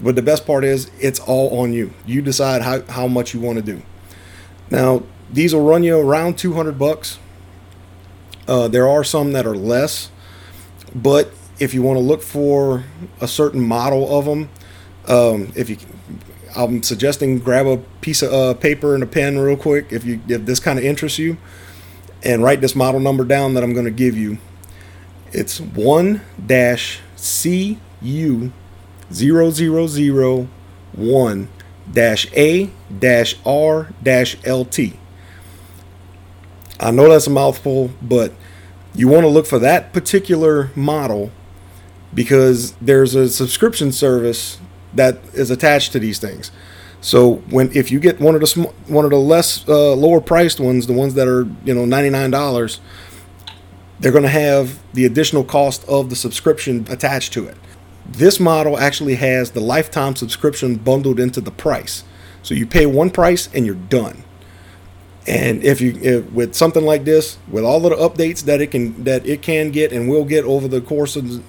But 0.00 0.16
the 0.16 0.22
best 0.22 0.46
part 0.46 0.64
is 0.64 0.90
it's 0.98 1.20
all 1.20 1.60
on 1.60 1.72
you. 1.72 1.92
You 2.06 2.22
decide 2.22 2.62
how, 2.62 2.82
how 2.82 3.06
much 3.06 3.34
you 3.34 3.40
want 3.40 3.56
to 3.56 3.62
do. 3.62 3.82
Now, 4.70 5.02
these 5.30 5.54
will 5.54 5.64
run 5.64 5.82
you 5.82 5.98
around 5.98 6.38
200 6.38 6.78
bucks. 6.78 7.18
Uh, 8.48 8.68
there 8.68 8.88
are 8.88 9.04
some 9.04 9.32
that 9.32 9.46
are 9.46 9.54
less, 9.54 10.10
but 10.94 11.32
if 11.60 11.74
you 11.74 11.82
want 11.82 11.98
to 11.98 12.02
look 12.02 12.22
for 12.22 12.84
a 13.20 13.28
certain 13.28 13.60
model 13.60 14.18
of 14.18 14.24
them, 14.24 14.48
um, 15.06 15.52
if 15.54 15.70
you, 15.70 15.76
I'm 16.56 16.82
suggesting 16.82 17.38
grab 17.38 17.66
a 17.66 17.76
piece 18.00 18.22
of 18.22 18.32
uh, 18.32 18.54
paper 18.54 18.94
and 18.94 19.02
a 19.02 19.06
pen 19.06 19.38
real 19.38 19.56
quick 19.56 19.92
if 19.92 20.04
you 20.04 20.20
if 20.26 20.46
this 20.46 20.58
kind 20.58 20.78
of 20.78 20.84
interests 20.84 21.18
you, 21.18 21.36
and 22.24 22.42
write 22.42 22.60
this 22.60 22.74
model 22.74 22.98
number 22.98 23.24
down 23.24 23.54
that 23.54 23.62
I'm 23.62 23.72
going 23.72 23.84
to 23.84 23.90
give 23.90 24.16
you. 24.16 24.38
It's 25.32 25.60
one 25.60 26.22
dash 26.44 27.00
CU 27.16 28.50
zero 29.12 29.50
zero 29.50 29.86
zero 29.86 30.48
one 30.92 31.48
dash 31.90 32.26
A 32.34 32.70
dash 32.96 33.36
R 33.44 33.92
LT. 34.02 34.78
I 36.80 36.90
know 36.90 37.08
that's 37.08 37.26
a 37.26 37.30
mouthful, 37.30 37.90
but 38.00 38.32
you 38.94 39.06
want 39.06 39.22
to 39.22 39.28
look 39.28 39.46
for 39.46 39.58
that 39.58 39.92
particular 39.92 40.70
model 40.74 41.30
because 42.12 42.72
there's 42.80 43.14
a 43.14 43.28
subscription 43.28 43.92
service 43.92 44.58
that 44.94 45.18
is 45.32 45.50
attached 45.50 45.92
to 45.92 45.98
these 46.00 46.18
things. 46.18 46.50
So 47.00 47.36
when 47.50 47.70
if 47.74 47.90
you 47.90 48.00
get 48.00 48.20
one 48.20 48.34
of 48.34 48.40
the 48.40 48.46
sm- 48.46 48.64
one 48.88 49.04
of 49.04 49.10
the 49.10 49.18
less 49.18 49.66
uh, 49.68 49.94
lower 49.94 50.20
priced 50.20 50.60
ones, 50.60 50.86
the 50.86 50.92
ones 50.92 51.14
that 51.14 51.28
are 51.28 51.46
you 51.64 51.74
know 51.74 51.84
ninety 51.84 52.10
nine 52.10 52.30
dollars, 52.30 52.80
they're 54.00 54.12
going 54.12 54.24
to 54.24 54.28
have 54.28 54.80
the 54.94 55.04
additional 55.04 55.44
cost 55.44 55.86
of 55.86 56.10
the 56.10 56.16
subscription 56.16 56.86
attached 56.90 57.32
to 57.34 57.46
it. 57.46 57.56
This 58.06 58.40
model 58.40 58.78
actually 58.78 59.14
has 59.16 59.52
the 59.52 59.60
lifetime 59.60 60.16
subscription 60.16 60.76
bundled 60.76 61.20
into 61.20 61.40
the 61.40 61.52
price, 61.52 62.02
so 62.42 62.54
you 62.54 62.66
pay 62.66 62.86
one 62.86 63.10
price 63.10 63.48
and 63.54 63.64
you're 63.64 63.74
done. 63.74 64.24
And 65.26 65.62
if 65.62 65.80
you 65.80 65.98
if, 66.00 66.32
with 66.32 66.54
something 66.54 66.82
like 66.82 67.04
this, 67.04 67.38
with 67.46 67.62
all 67.62 67.86
of 67.86 67.90
the 67.90 68.24
updates 68.24 68.42
that 68.44 68.60
it 68.60 68.70
can 68.72 69.04
that 69.04 69.26
it 69.26 69.42
can 69.42 69.70
get 69.70 69.92
and 69.92 70.08
will 70.08 70.24
get 70.24 70.44
over 70.44 70.66
the 70.66 70.80
course 70.80 71.14
of 71.14 71.44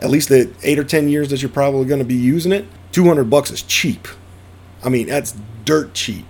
at 0.00 0.10
least 0.10 0.28
the 0.28 0.52
eight 0.62 0.78
or 0.78 0.84
ten 0.84 1.08
years 1.08 1.30
that 1.30 1.40
you're 1.40 1.48
probably 1.48 1.86
going 1.86 2.00
to 2.00 2.04
be 2.04 2.14
using 2.14 2.52
it, 2.52 2.66
two 2.90 3.04
hundred 3.04 3.30
bucks 3.30 3.50
is 3.52 3.62
cheap. 3.62 4.08
I 4.82 4.88
mean, 4.88 5.06
that's 5.06 5.34
dirt 5.64 5.94
cheap. 5.94 6.26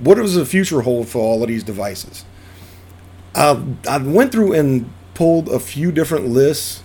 What 0.00 0.16
does 0.16 0.34
the 0.34 0.44
future 0.44 0.82
hold 0.82 1.08
for 1.08 1.20
all 1.20 1.40
of 1.42 1.48
these 1.48 1.62
devices? 1.62 2.24
Uh, 3.34 3.64
I 3.88 3.98
went 3.98 4.32
through 4.32 4.52
and 4.52 4.90
pulled 5.14 5.48
a 5.48 5.58
few 5.58 5.92
different 5.92 6.28
lists, 6.28 6.82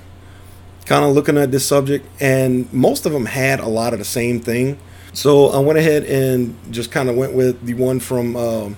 kind 0.86 1.04
of 1.04 1.13
looking 1.13 1.38
at 1.38 1.52
this 1.52 1.65
subject, 1.65 2.08
and 2.20 2.72
most 2.74 3.06
of 3.06 3.12
them 3.12 3.26
had 3.26 3.60
a 3.60 3.68
lot 3.68 3.94
of 3.94 4.00
the 4.00 4.06
same 4.06 4.39
thing. 4.39 4.80
So 5.13 5.48
I 5.48 5.60
went 5.60 5.80
ahead 5.80 6.04
and 6.04 6.56
just 6.72 6.92
kind 6.92 7.10
of 7.10 7.15
went 7.15 7.34
with 7.34 7.65
the 7.65 7.74
one 7.74 8.00
from 8.00 8.36
uh, 8.36 8.70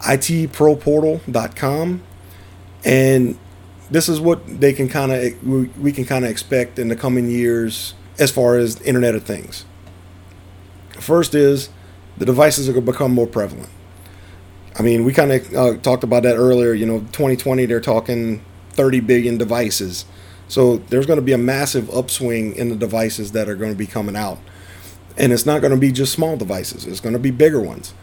itproportal.com, 0.00 2.02
and 2.84 3.38
this 3.90 4.08
is 4.08 4.20
what 4.20 4.60
they 4.60 4.72
can 4.72 4.88
kind 4.88 5.12
of 5.12 5.78
we 5.78 5.92
can 5.92 6.04
kind 6.04 6.24
of 6.24 6.30
expect 6.30 6.78
in 6.78 6.88
the 6.88 6.96
coming 6.96 7.30
years 7.30 7.94
as 8.18 8.30
far 8.30 8.56
as 8.56 8.80
Internet 8.82 9.14
of 9.14 9.24
Things. 9.24 9.64
First 10.98 11.34
is 11.34 11.68
the 12.16 12.24
devices 12.24 12.68
are 12.68 12.72
going 12.72 12.86
to 12.86 12.92
become 12.92 13.12
more 13.12 13.26
prevalent. 13.26 13.68
I 14.78 14.82
mean, 14.82 15.04
we 15.04 15.12
kind 15.12 15.32
of 15.32 15.54
uh, 15.54 15.76
talked 15.78 16.04
about 16.04 16.22
that 16.24 16.36
earlier. 16.36 16.72
You 16.72 16.86
know, 16.86 17.00
2020 17.00 17.66
they're 17.66 17.80
talking 17.80 18.42
30 18.76 19.00
billion 19.00 19.38
devices, 19.38 20.04
so 20.48 20.76
there's 20.76 21.06
going 21.06 21.18
to 21.18 21.24
be 21.24 21.32
a 21.32 21.38
massive 21.38 21.90
upswing 21.90 22.54
in 22.54 22.68
the 22.68 22.76
devices 22.76 23.32
that 23.32 23.48
are 23.48 23.56
going 23.56 23.72
to 23.72 23.78
be 23.78 23.86
coming 23.86 24.16
out, 24.16 24.38
and 25.16 25.32
it's 25.32 25.46
not 25.46 25.60
going 25.60 25.72
to 25.72 25.78
be 25.78 25.90
just 25.90 26.12
small 26.12 26.36
devices. 26.36 26.86
It's 26.86 27.00
going 27.00 27.14
to 27.14 27.18
be 27.18 27.30
bigger 27.30 27.60
ones. 27.60 27.94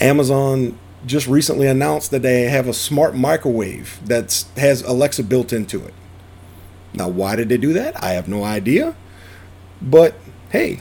Amazon 0.00 0.78
just 1.04 1.26
recently 1.26 1.66
announced 1.68 2.10
that 2.10 2.22
they 2.22 2.44
have 2.44 2.66
a 2.66 2.72
smart 2.72 3.14
microwave 3.14 4.00
that 4.04 4.44
has 4.56 4.82
Alexa 4.82 5.22
built 5.22 5.52
into 5.52 5.84
it. 5.84 5.94
Now, 6.94 7.08
why 7.08 7.36
did 7.36 7.48
they 7.48 7.58
do 7.58 7.72
that? 7.74 8.02
I 8.02 8.12
have 8.12 8.28
no 8.28 8.42
idea. 8.42 8.96
But 9.80 10.14
hey, 10.50 10.80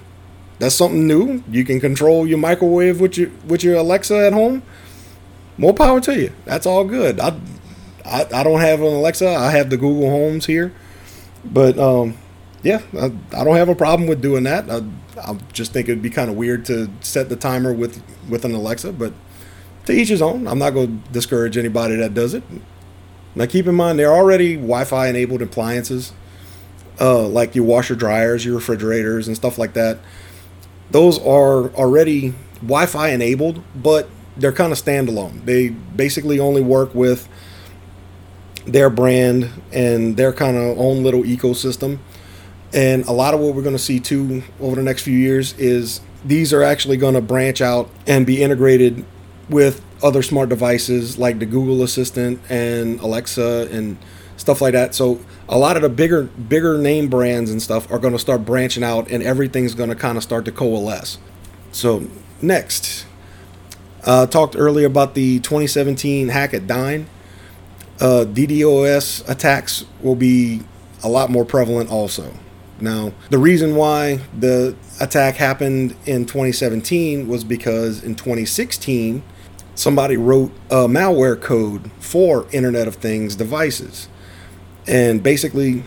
that's 0.59 0.75
something 0.75 1.05
new. 1.05 1.43
You 1.49 1.65
can 1.65 1.79
control 1.79 2.25
your 2.25 2.37
microwave 2.37 2.99
with 2.99 3.17
your 3.17 3.29
with 3.45 3.63
your 3.63 3.75
Alexa 3.75 4.17
at 4.17 4.33
home. 4.33 4.63
More 5.57 5.73
power 5.73 6.01
to 6.01 6.19
you. 6.19 6.31
That's 6.45 6.65
all 6.65 6.83
good. 6.85 7.19
I 7.19 7.37
I, 8.05 8.25
I 8.33 8.43
don't 8.43 8.61
have 8.61 8.81
an 8.81 8.87
Alexa. 8.87 9.27
I 9.27 9.51
have 9.51 9.69
the 9.69 9.77
Google 9.77 10.09
Homes 10.09 10.45
here, 10.45 10.73
but 11.43 11.77
um, 11.79 12.17
yeah, 12.63 12.81
I, 12.93 13.11
I 13.33 13.43
don't 13.43 13.55
have 13.55 13.69
a 13.69 13.75
problem 13.75 14.07
with 14.07 14.21
doing 14.21 14.43
that. 14.43 14.69
I, 14.69 14.81
I 15.19 15.37
just 15.53 15.73
think 15.73 15.89
it'd 15.89 16.01
be 16.01 16.09
kind 16.09 16.29
of 16.29 16.35
weird 16.35 16.65
to 16.65 16.89
set 17.01 17.29
the 17.29 17.35
timer 17.35 17.73
with 17.73 18.01
with 18.29 18.45
an 18.45 18.53
Alexa, 18.53 18.93
but 18.93 19.13
to 19.85 19.93
each 19.93 20.09
his 20.09 20.21
own. 20.21 20.47
I'm 20.47 20.59
not 20.59 20.71
going 20.71 21.01
to 21.01 21.11
discourage 21.11 21.57
anybody 21.57 21.95
that 21.95 22.13
does 22.13 22.33
it. 22.33 22.43
Now, 23.35 23.45
keep 23.45 23.67
in 23.67 23.75
mind, 23.75 23.99
they're 23.99 24.13
already 24.13 24.55
Wi-Fi 24.55 25.07
enabled 25.07 25.41
appliances, 25.41 26.13
uh, 26.99 27.27
like 27.27 27.53
your 27.53 27.65
washer 27.65 27.95
dryers, 27.95 28.45
your 28.45 28.55
refrigerators, 28.55 29.27
and 29.27 29.35
stuff 29.35 29.57
like 29.57 29.73
that. 29.73 29.99
Those 30.91 31.19
are 31.19 31.69
already 31.75 32.33
Wi-Fi 32.61 33.09
enabled, 33.09 33.61
but 33.75 34.09
they're 34.37 34.53
kind 34.53 34.71
of 34.71 34.77
standalone. 34.77 35.45
They 35.45 35.69
basically 35.69 36.39
only 36.39 36.61
work 36.61 36.95
with 36.95 37.27
their 38.65 38.89
brand 38.89 39.49
and 39.71 40.17
their 40.17 40.34
kind 40.34 40.58
of 40.58 40.78
own 40.78 41.04
little 41.04 41.23
ecosystem. 41.23 41.99
And 42.73 43.06
a 43.06 43.12
lot 43.12 43.34
of 43.34 43.39
what 43.39 43.56
we're 43.56 43.62
going 43.62 43.75
to 43.75 43.82
see 43.82 43.99
too 43.99 44.43
over 44.60 44.75
the 44.75 44.84
next 44.84 45.04
few 45.04 45.17
years 45.17 45.58
is 45.58 46.01
these 46.25 46.51
are 46.51 46.63
actually 46.63 46.97
going 46.97 47.13
to 47.13 47.21
branch 47.21 47.62
out 47.62 47.89
and 48.08 48.25
be 48.25 48.41
integrated 48.41 49.06
with 49.49 49.84
other 50.04 50.21
smart 50.21 50.49
devices 50.49 51.17
like 51.17 51.39
the 51.39 51.45
Google 51.45 51.84
Assistant 51.84 52.39
and 52.49 52.99
Alexa 52.99 53.69
and 53.71 53.97
stuff 54.38 54.62
like 54.62 54.73
that. 54.73 54.95
So 54.95 55.19
a 55.47 55.58
lot 55.58 55.75
of 55.75 55.84
the 55.84 55.89
bigger 55.89 56.23
bigger 56.23 56.78
name 56.78 57.08
brands 57.08 57.51
and 57.51 57.62
stuff 57.62 57.89
are 57.91 57.99
going 57.99 58.13
to 58.13 58.19
start 58.19 58.45
branching 58.45 58.84
out 58.84 59.10
and 59.10 59.23
everything's 59.23 59.75
going 59.75 59.89
to 59.89 59.95
kind 59.95 60.17
of 60.17 60.23
start 60.23 60.45
to 60.45 60.51
coalesce. 60.51 61.17
So 61.71 62.08
next, 62.41 63.06
uh, 64.04 64.25
talked 64.28 64.56
earlier 64.58 64.88
about 64.88 65.15
the 65.15 65.39
2017 65.39 66.30
hack 66.30 66.54
at 66.54 66.63
Dyn. 66.63 67.06
Uh, 67.99 68.25
DDoS 68.27 69.27
attacks 69.29 69.86
will 70.01 70.15
be 70.15 70.62
a 71.03 71.10
lot 71.10 71.29
more 71.29 71.45
prevalent 71.45 71.89
also. 71.89 72.34
Now, 72.81 73.13
the 73.29 73.38
reason 73.38 73.75
why 73.75 74.19
the 74.38 74.75
attack 74.99 75.36
happened 75.36 75.95
in 76.05 76.25
2017 76.25 77.27
was 77.27 77.43
because 77.43 78.03
in 78.03 78.15
2016 78.15 79.23
somebody 79.75 80.17
wrote 80.17 80.51
a 80.69 80.88
malware 80.88 81.39
code 81.39 81.91
for 81.99 82.47
Internet 82.51 82.88
of 82.88 82.95
Things 82.95 83.36
devices. 83.36 84.08
And 84.88 85.23
basically, 85.23 85.84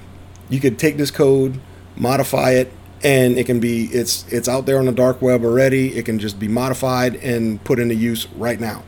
you 0.48 0.60
could 0.60 0.78
take 0.78 0.96
this 0.96 1.10
code, 1.10 1.60
modify 1.96 2.52
it, 2.52 2.72
and 3.04 3.38
it 3.38 3.46
can 3.46 3.60
be 3.60 3.84
it's 3.86 4.26
it's 4.32 4.48
out 4.48 4.66
there 4.66 4.78
on 4.78 4.86
the 4.86 4.92
dark 4.92 5.22
web 5.22 5.44
already. 5.44 5.96
It 5.96 6.04
can 6.04 6.18
just 6.18 6.38
be 6.38 6.48
modified 6.48 7.16
and 7.16 7.62
put 7.64 7.78
into 7.78 7.94
use 7.94 8.26
right 8.32 8.58
now. 8.58 8.82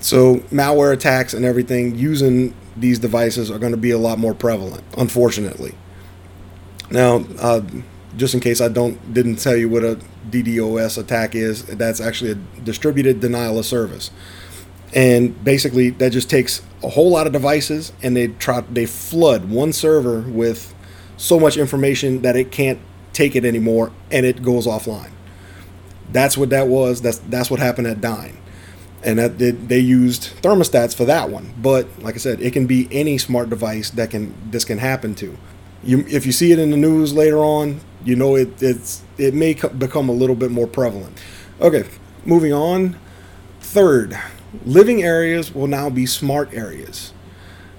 So 0.00 0.36
malware 0.50 0.92
attacks 0.92 1.34
and 1.34 1.44
everything 1.44 1.94
using 1.94 2.54
these 2.76 2.98
devices 2.98 3.50
are 3.50 3.58
going 3.58 3.72
to 3.72 3.78
be 3.78 3.90
a 3.90 3.98
lot 3.98 4.18
more 4.18 4.34
prevalent, 4.34 4.82
unfortunately. 4.96 5.74
Now, 6.90 7.24
uh, 7.38 7.62
just 8.16 8.34
in 8.34 8.40
case 8.40 8.60
I 8.60 8.68
don't 8.68 9.14
didn't 9.14 9.36
tell 9.36 9.56
you 9.56 9.68
what 9.68 9.84
a 9.84 9.98
DDoS 10.30 10.98
attack 10.98 11.34
is, 11.34 11.64
that's 11.64 12.00
actually 12.00 12.32
a 12.32 12.34
distributed 12.34 13.20
denial 13.20 13.58
of 13.58 13.66
service. 13.66 14.10
And 14.92 15.42
basically 15.44 15.90
that 15.90 16.10
just 16.10 16.28
takes 16.28 16.62
a 16.82 16.88
whole 16.88 17.10
lot 17.10 17.26
of 17.26 17.32
devices 17.32 17.92
and 18.02 18.16
they 18.16 18.28
try 18.28 18.62
they 18.62 18.86
flood 18.86 19.48
one 19.48 19.72
server 19.72 20.20
with 20.22 20.74
so 21.16 21.38
much 21.38 21.56
information 21.56 22.22
that 22.22 22.34
it 22.34 22.50
can't 22.50 22.80
take 23.12 23.36
it 23.36 23.44
anymore 23.44 23.92
and 24.10 24.26
it 24.26 24.42
goes 24.42 24.66
offline. 24.66 25.10
That's 26.10 26.36
what 26.36 26.50
that 26.50 26.66
was. 26.66 27.02
That's 27.02 27.18
that's 27.18 27.50
what 27.50 27.60
happened 27.60 27.86
at 27.86 28.00
Dyn. 28.00 28.39
And 29.02 29.18
that 29.18 29.38
they 29.38 29.78
used 29.78 30.34
thermostats 30.42 30.94
for 30.94 31.06
that 31.06 31.30
one. 31.30 31.54
But 31.60 31.86
like 32.00 32.14
I 32.14 32.18
said, 32.18 32.40
it 32.40 32.52
can 32.52 32.66
be 32.66 32.88
any 32.92 33.16
smart 33.16 33.48
device 33.48 33.90
that 33.90 34.10
can 34.10 34.34
this 34.50 34.64
can 34.64 34.78
happen 34.78 35.14
to. 35.16 35.38
You, 35.82 36.04
if 36.06 36.26
you 36.26 36.32
see 36.32 36.52
it 36.52 36.58
in 36.58 36.70
the 36.70 36.76
news 36.76 37.14
later 37.14 37.38
on, 37.38 37.80
you 38.04 38.14
know 38.14 38.36
it 38.36 38.62
it's 38.62 39.02
it 39.16 39.32
may 39.32 39.54
become 39.54 40.10
a 40.10 40.12
little 40.12 40.36
bit 40.36 40.50
more 40.50 40.66
prevalent. 40.66 41.18
Okay, 41.60 41.88
moving 42.26 42.52
on. 42.52 42.98
Third, 43.60 44.18
living 44.66 45.02
areas 45.02 45.54
will 45.54 45.66
now 45.66 45.88
be 45.88 46.04
smart 46.04 46.52
areas. 46.52 47.14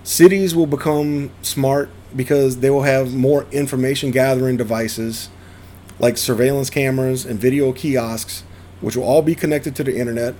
Cities 0.04 0.56
will 0.56 0.66
become 0.66 1.30
smart 1.44 1.90
because 2.16 2.60
they 2.60 2.70
will 2.70 2.84
have 2.84 3.14
more 3.14 3.46
information 3.52 4.12
gathering 4.12 4.58
devices 4.58 5.30
like 6.00 6.18
surveillance 6.18 6.70
cameras 6.70 7.26
and 7.26 7.40
video 7.40 7.72
kiosks, 7.72 8.44
which 8.82 8.96
will 8.96 9.04
all 9.04 9.22
be 9.22 9.36
connected 9.36 9.76
to 9.76 9.84
the 9.84 9.98
internet. 9.98 10.34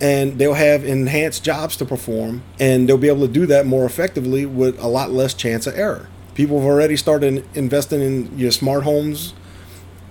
And 0.00 0.38
they'll 0.38 0.54
have 0.54 0.84
enhanced 0.84 1.44
jobs 1.44 1.76
to 1.76 1.84
perform, 1.84 2.42
and 2.58 2.88
they'll 2.88 2.98
be 2.98 3.08
able 3.08 3.26
to 3.26 3.32
do 3.32 3.46
that 3.46 3.66
more 3.66 3.84
effectively 3.84 4.44
with 4.46 4.78
a 4.80 4.88
lot 4.88 5.12
less 5.12 5.32
chance 5.32 5.66
of 5.66 5.78
error. 5.78 6.08
People 6.34 6.58
have 6.58 6.66
already 6.66 6.96
started 6.96 7.46
investing 7.54 8.00
in 8.00 8.38
your 8.38 8.50
smart 8.50 8.84
homes 8.84 9.34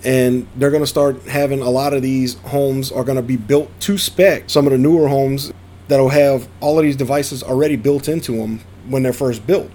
and 0.04 0.48
they're 0.56 0.72
going 0.72 0.84
to 0.84 0.88
start 0.88 1.22
having 1.24 1.62
a 1.62 1.70
lot 1.70 1.94
of 1.94 2.02
these 2.02 2.36
homes 2.40 2.92
are 2.92 3.04
going 3.04 3.18
to 3.18 3.22
be 3.22 3.38
built 3.38 3.70
to 3.82 3.98
spec. 3.98 4.50
Some 4.50 4.66
of 4.66 4.72
the 4.72 4.78
newer 4.78 5.08
homes 5.08 5.52
that'll 5.88 6.10
have 6.10 6.48
all 6.60 6.80
of 6.80 6.84
these 6.84 6.96
devices 6.96 7.44
already 7.44 7.76
built 7.76 8.08
into 8.08 8.38
them 8.38 8.62
when 8.88 9.04
they're 9.04 9.14
first 9.14 9.46
built. 9.46 9.70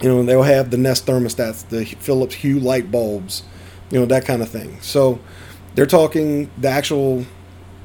You 0.00 0.08
know 0.08 0.22
they'll 0.22 0.42
have 0.42 0.70
the 0.70 0.76
nest 0.76 1.06
thermostats 1.06 1.68
the 1.68 1.84
philips 1.84 2.36
hue 2.36 2.60
light 2.60 2.92
bulbs 2.92 3.42
you 3.90 3.98
know 3.98 4.06
that 4.06 4.24
kind 4.24 4.42
of 4.42 4.48
thing. 4.48 4.78
So 4.80 5.18
they're 5.74 5.86
talking 5.86 6.50
the 6.58 6.68
actual 6.68 7.24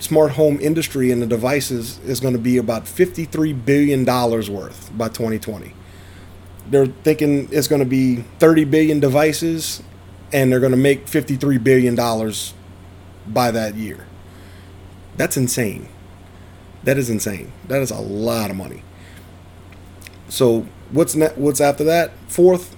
smart 0.03 0.31
home 0.31 0.59
industry 0.59 1.11
and 1.11 1.21
the 1.21 1.27
devices 1.27 1.99
is 1.99 2.19
going 2.19 2.33
to 2.33 2.39
be 2.39 2.57
about 2.57 2.87
53 2.87 3.53
billion 3.53 4.03
dollars 4.03 4.49
worth 4.49 4.91
by 4.97 5.07
2020 5.07 5.73
they're 6.69 6.87
thinking 6.87 7.49
it's 7.51 7.67
going 7.67 7.79
to 7.79 7.85
be 7.85 8.17
30 8.39 8.65
billion 8.65 8.99
devices 8.99 9.81
and 10.31 10.51
they're 10.51 10.59
going 10.59 10.71
to 10.71 10.77
make 10.77 11.07
53 11.07 11.57
billion 11.59 11.95
dollars 11.95 12.53
by 13.27 13.51
that 13.51 13.75
year. 13.75 14.05
That's 15.15 15.37
insane. 15.37 15.87
That 16.83 16.97
is 16.97 17.09
insane. 17.09 17.51
That 17.67 17.81
is 17.81 17.91
a 17.91 17.99
lot 17.99 18.49
of 18.49 18.55
money. 18.55 18.83
So 20.27 20.67
what's 20.91 21.15
ne- 21.15 21.33
what's 21.35 21.61
after 21.61 21.83
that? 21.85 22.11
Fourth, 22.27 22.75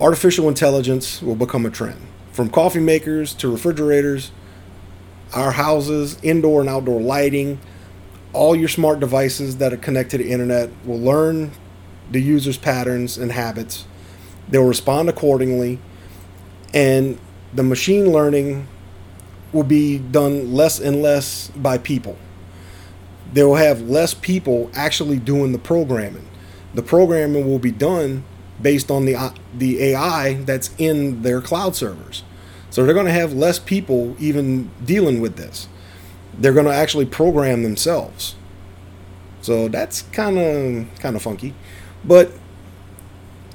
artificial 0.00 0.48
intelligence 0.48 1.22
will 1.22 1.36
become 1.36 1.66
a 1.66 1.70
trend. 1.70 2.00
From 2.32 2.48
coffee 2.48 2.80
makers 2.80 3.34
to 3.34 3.50
refrigerators, 3.50 4.32
our 5.34 5.52
houses, 5.52 6.18
indoor 6.22 6.60
and 6.60 6.68
outdoor 6.68 7.00
lighting, 7.00 7.58
all 8.32 8.56
your 8.56 8.68
smart 8.68 9.00
devices 9.00 9.58
that 9.58 9.72
are 9.72 9.76
connected 9.76 10.18
to 10.18 10.24
the 10.24 10.30
internet 10.30 10.70
will 10.84 10.98
learn 10.98 11.52
the 12.10 12.20
user's 12.20 12.58
patterns 12.58 13.18
and 13.18 13.32
habits. 13.32 13.86
They'll 14.48 14.64
respond 14.64 15.08
accordingly, 15.08 15.78
and 16.72 17.18
the 17.52 17.62
machine 17.62 18.12
learning 18.12 18.66
will 19.52 19.64
be 19.64 19.98
done 19.98 20.52
less 20.52 20.80
and 20.80 21.00
less 21.00 21.48
by 21.56 21.78
people. 21.78 22.18
They 23.32 23.42
will 23.44 23.56
have 23.56 23.82
less 23.82 24.14
people 24.14 24.70
actually 24.74 25.18
doing 25.18 25.52
the 25.52 25.58
programming. 25.58 26.28
The 26.74 26.82
programming 26.82 27.48
will 27.48 27.58
be 27.58 27.70
done 27.70 28.24
based 28.60 28.90
on 28.90 29.04
the 29.04 29.32
the 29.56 29.82
AI 29.82 30.34
that's 30.34 30.70
in 30.78 31.22
their 31.22 31.40
cloud 31.40 31.74
servers. 31.74 32.22
So 32.74 32.84
they're 32.84 32.92
going 32.92 33.06
to 33.06 33.12
have 33.12 33.32
less 33.32 33.60
people 33.60 34.16
even 34.18 34.68
dealing 34.84 35.20
with 35.20 35.36
this. 35.36 35.68
They're 36.36 36.52
going 36.52 36.66
to 36.66 36.74
actually 36.74 37.06
program 37.06 37.62
themselves. 37.62 38.34
So 39.42 39.68
that's 39.68 40.02
kind 40.02 40.36
of 40.36 40.98
kind 40.98 41.14
of 41.14 41.22
funky, 41.22 41.54
but 42.04 42.32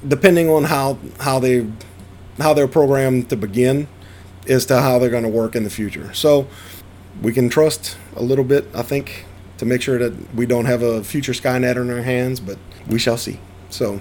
depending 0.08 0.48
on 0.48 0.64
how 0.64 0.96
how 1.18 1.38
they 1.38 1.70
how 2.38 2.54
they're 2.54 2.66
programmed 2.66 3.28
to 3.28 3.36
begin 3.36 3.88
as 4.48 4.64
to 4.66 4.80
how 4.80 4.98
they're 4.98 5.10
going 5.10 5.24
to 5.24 5.28
work 5.28 5.54
in 5.54 5.64
the 5.64 5.70
future. 5.70 6.14
So 6.14 6.48
we 7.20 7.34
can 7.34 7.50
trust 7.50 7.98
a 8.16 8.22
little 8.22 8.44
bit, 8.44 8.68
I 8.74 8.80
think, 8.80 9.26
to 9.58 9.66
make 9.66 9.82
sure 9.82 9.98
that 9.98 10.34
we 10.34 10.46
don't 10.46 10.64
have 10.64 10.80
a 10.80 11.04
future 11.04 11.32
Skynet 11.32 11.76
in 11.76 11.90
our 11.90 12.00
hands, 12.00 12.40
but 12.40 12.56
we 12.88 12.98
shall 12.98 13.18
see. 13.18 13.38
So, 13.68 14.00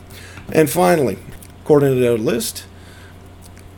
and 0.54 0.70
finally, 0.70 1.18
according 1.62 1.96
to 1.96 2.00
their 2.00 2.18
list, 2.18 2.64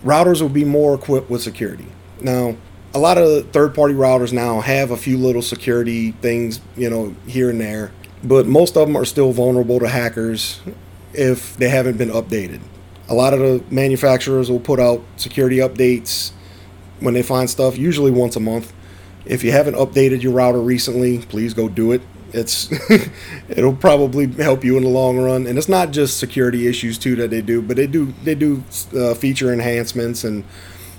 routers 0.03 0.41
will 0.41 0.49
be 0.49 0.65
more 0.65 0.95
equipped 0.95 1.29
with 1.29 1.41
security. 1.41 1.87
Now, 2.21 2.55
a 2.93 2.99
lot 2.99 3.17
of 3.17 3.51
third 3.51 3.73
party 3.73 3.93
routers 3.93 4.33
now 4.33 4.59
have 4.61 4.91
a 4.91 4.97
few 4.97 5.17
little 5.17 5.41
security 5.41 6.11
things, 6.11 6.59
you 6.75 6.89
know, 6.89 7.15
here 7.25 7.49
and 7.49 7.59
there, 7.59 7.91
but 8.23 8.45
most 8.45 8.75
of 8.75 8.87
them 8.87 8.95
are 8.95 9.05
still 9.05 9.31
vulnerable 9.31 9.79
to 9.79 9.87
hackers 9.87 10.59
if 11.13 11.55
they 11.57 11.69
haven't 11.69 11.97
been 11.97 12.09
updated. 12.09 12.59
A 13.09 13.13
lot 13.13 13.33
of 13.33 13.39
the 13.39 13.63
manufacturers 13.73 14.49
will 14.49 14.59
put 14.59 14.79
out 14.79 15.01
security 15.17 15.57
updates 15.57 16.31
when 16.99 17.13
they 17.13 17.23
find 17.23 17.49
stuff, 17.49 17.77
usually 17.77 18.11
once 18.11 18.35
a 18.35 18.39
month. 18.39 18.73
If 19.25 19.43
you 19.43 19.51
haven't 19.51 19.75
updated 19.75 20.21
your 20.21 20.33
router 20.33 20.61
recently, 20.61 21.19
please 21.19 21.53
go 21.53 21.67
do 21.69 21.91
it. 21.91 22.01
It's 22.33 22.71
it'll 23.49 23.75
probably 23.75 24.27
help 24.27 24.63
you 24.63 24.77
in 24.77 24.83
the 24.83 24.89
long 24.89 25.17
run, 25.19 25.47
and 25.47 25.57
it's 25.57 25.69
not 25.69 25.91
just 25.91 26.17
security 26.17 26.67
issues 26.67 26.97
too 26.97 27.15
that 27.17 27.29
they 27.29 27.41
do, 27.41 27.61
but 27.61 27.77
they 27.77 27.87
do 27.87 28.13
they 28.23 28.35
do 28.35 28.63
uh, 28.95 29.13
feature 29.13 29.51
enhancements 29.51 30.23
and 30.23 30.43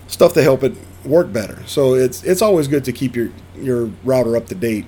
stuff 0.08 0.34
to 0.34 0.42
help 0.42 0.62
it 0.62 0.74
work 1.04 1.32
better. 1.32 1.62
So 1.66 1.94
it's 1.94 2.22
it's 2.24 2.42
always 2.42 2.68
good 2.68 2.84
to 2.84 2.92
keep 2.92 3.16
your 3.16 3.30
your 3.56 3.90
router 4.04 4.36
up 4.36 4.46
to 4.46 4.54
date. 4.54 4.86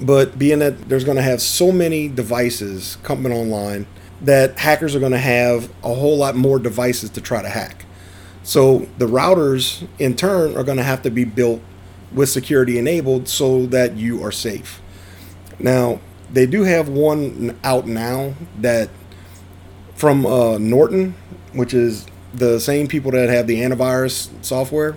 But 0.00 0.38
being 0.38 0.58
that 0.58 0.88
there's 0.88 1.04
going 1.04 1.16
to 1.16 1.22
have 1.22 1.40
so 1.40 1.70
many 1.70 2.08
devices 2.08 2.98
coming 3.02 3.32
online, 3.32 3.86
that 4.20 4.58
hackers 4.58 4.94
are 4.94 5.00
going 5.00 5.12
to 5.12 5.18
have 5.18 5.70
a 5.82 5.94
whole 5.94 6.16
lot 6.16 6.34
more 6.34 6.58
devices 6.58 7.10
to 7.10 7.20
try 7.20 7.42
to 7.42 7.48
hack. 7.48 7.84
So 8.42 8.86
the 8.98 9.06
routers, 9.06 9.86
in 9.98 10.16
turn, 10.16 10.56
are 10.56 10.64
going 10.64 10.76
to 10.76 10.84
have 10.84 11.02
to 11.02 11.10
be 11.10 11.24
built 11.24 11.62
with 12.12 12.28
security 12.28 12.78
enabled 12.78 13.28
so 13.28 13.66
that 13.66 13.96
you 13.96 14.22
are 14.22 14.32
safe. 14.32 14.80
Now, 15.58 16.00
they 16.32 16.46
do 16.46 16.62
have 16.62 16.88
one 16.88 17.58
out 17.62 17.86
now 17.86 18.34
that 18.58 18.90
from 19.94 20.26
uh, 20.26 20.58
Norton, 20.58 21.14
which 21.52 21.72
is 21.72 22.06
the 22.32 22.58
same 22.58 22.88
people 22.88 23.12
that 23.12 23.28
have 23.28 23.46
the 23.46 23.60
antivirus 23.60 24.28
software, 24.44 24.96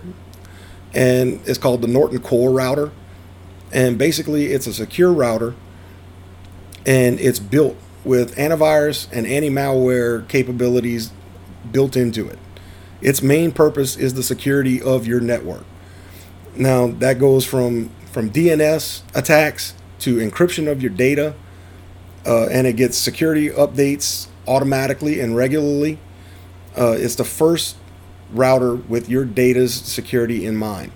and 0.93 1.39
it's 1.46 1.60
called 1.60 1.82
the 1.82 1.88
Norton 1.88 2.20
Core 2.20 2.52
router. 2.52 2.91
And 3.72 3.98
basically, 3.98 4.48
it's 4.48 4.65
a 4.65 4.74
secure 4.74 5.12
router, 5.13 5.54
and 6.86 7.20
it's 7.20 7.39
built 7.39 7.76
with 8.04 8.36
antivirus 8.38 9.08
and 9.12 9.28
anti 9.28 9.50
malware 9.50 10.28
capabilities 10.28 11.12
built 11.72 11.96
into 11.96 12.28
it. 12.28 12.39
Its 13.02 13.22
main 13.22 13.52
purpose 13.52 13.96
is 13.96 14.13
the 14.15 14.24
security 14.24 14.82
of 14.82 15.06
your 15.06 15.20
network. 15.20 15.65
Now, 16.56 16.88
that 16.88 17.20
goes 17.20 17.46
from, 17.46 17.89
from 18.12 18.32
DNS 18.32 19.04
attacks 19.13 19.76
to 19.99 20.17
encryption 20.17 20.69
of 20.69 20.81
your 20.81 20.91
data, 20.91 21.33
uh, 22.25 22.47
and 22.47 22.67
it 22.67 22.73
gets 22.73 22.97
security 22.97 23.49
updates 23.49 24.27
automatically 24.47 25.19
and 25.19 25.36
regularly. 25.36 25.99
Uh, 26.77 26.95
it's 26.97 27.15
the 27.15 27.23
first 27.23 27.75
router 28.31 28.75
with 28.75 29.10
your 29.10 29.25
data's 29.25 29.73
security 29.73 30.45
in 30.45 30.55
mind. 30.55 30.91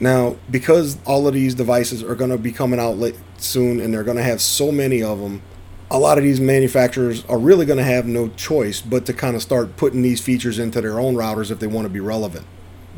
Now, 0.00 0.36
because 0.50 0.98
all 1.04 1.28
of 1.28 1.34
these 1.34 1.54
devices 1.54 2.02
are 2.02 2.14
going 2.14 2.30
to 2.30 2.38
be 2.38 2.50
coming 2.50 2.80
out 2.80 2.98
soon 3.38 3.80
and 3.80 3.92
they're 3.92 4.02
going 4.02 4.16
to 4.16 4.22
have 4.22 4.40
so 4.40 4.72
many 4.72 5.02
of 5.02 5.20
them, 5.20 5.42
a 5.90 5.98
lot 5.98 6.16
of 6.16 6.24
these 6.24 6.40
manufacturers 6.40 7.24
are 7.26 7.38
really 7.38 7.66
going 7.66 7.78
to 7.78 7.84
have 7.84 8.06
no 8.06 8.28
choice 8.28 8.80
but 8.80 9.04
to 9.06 9.12
kind 9.12 9.36
of 9.36 9.42
start 9.42 9.76
putting 9.76 10.00
these 10.00 10.20
features 10.20 10.58
into 10.58 10.80
their 10.80 10.98
own 10.98 11.14
routers 11.14 11.50
if 11.50 11.58
they 11.58 11.66
want 11.66 11.84
to 11.84 11.90
be 11.90 12.00
relevant. 12.00 12.46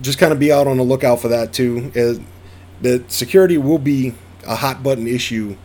Just 0.00 0.18
kind 0.18 0.32
of 0.32 0.38
be 0.38 0.52
out 0.52 0.66
on 0.66 0.76
the 0.76 0.84
lookout 0.84 1.20
for 1.20 1.28
that 1.28 1.52
too. 1.52 1.90
That 2.80 3.10
security 3.10 3.58
will 3.58 3.78
be 3.78 4.14
a 4.46 4.56
hot 4.56 4.82
button 4.82 5.06
issue 5.06 5.56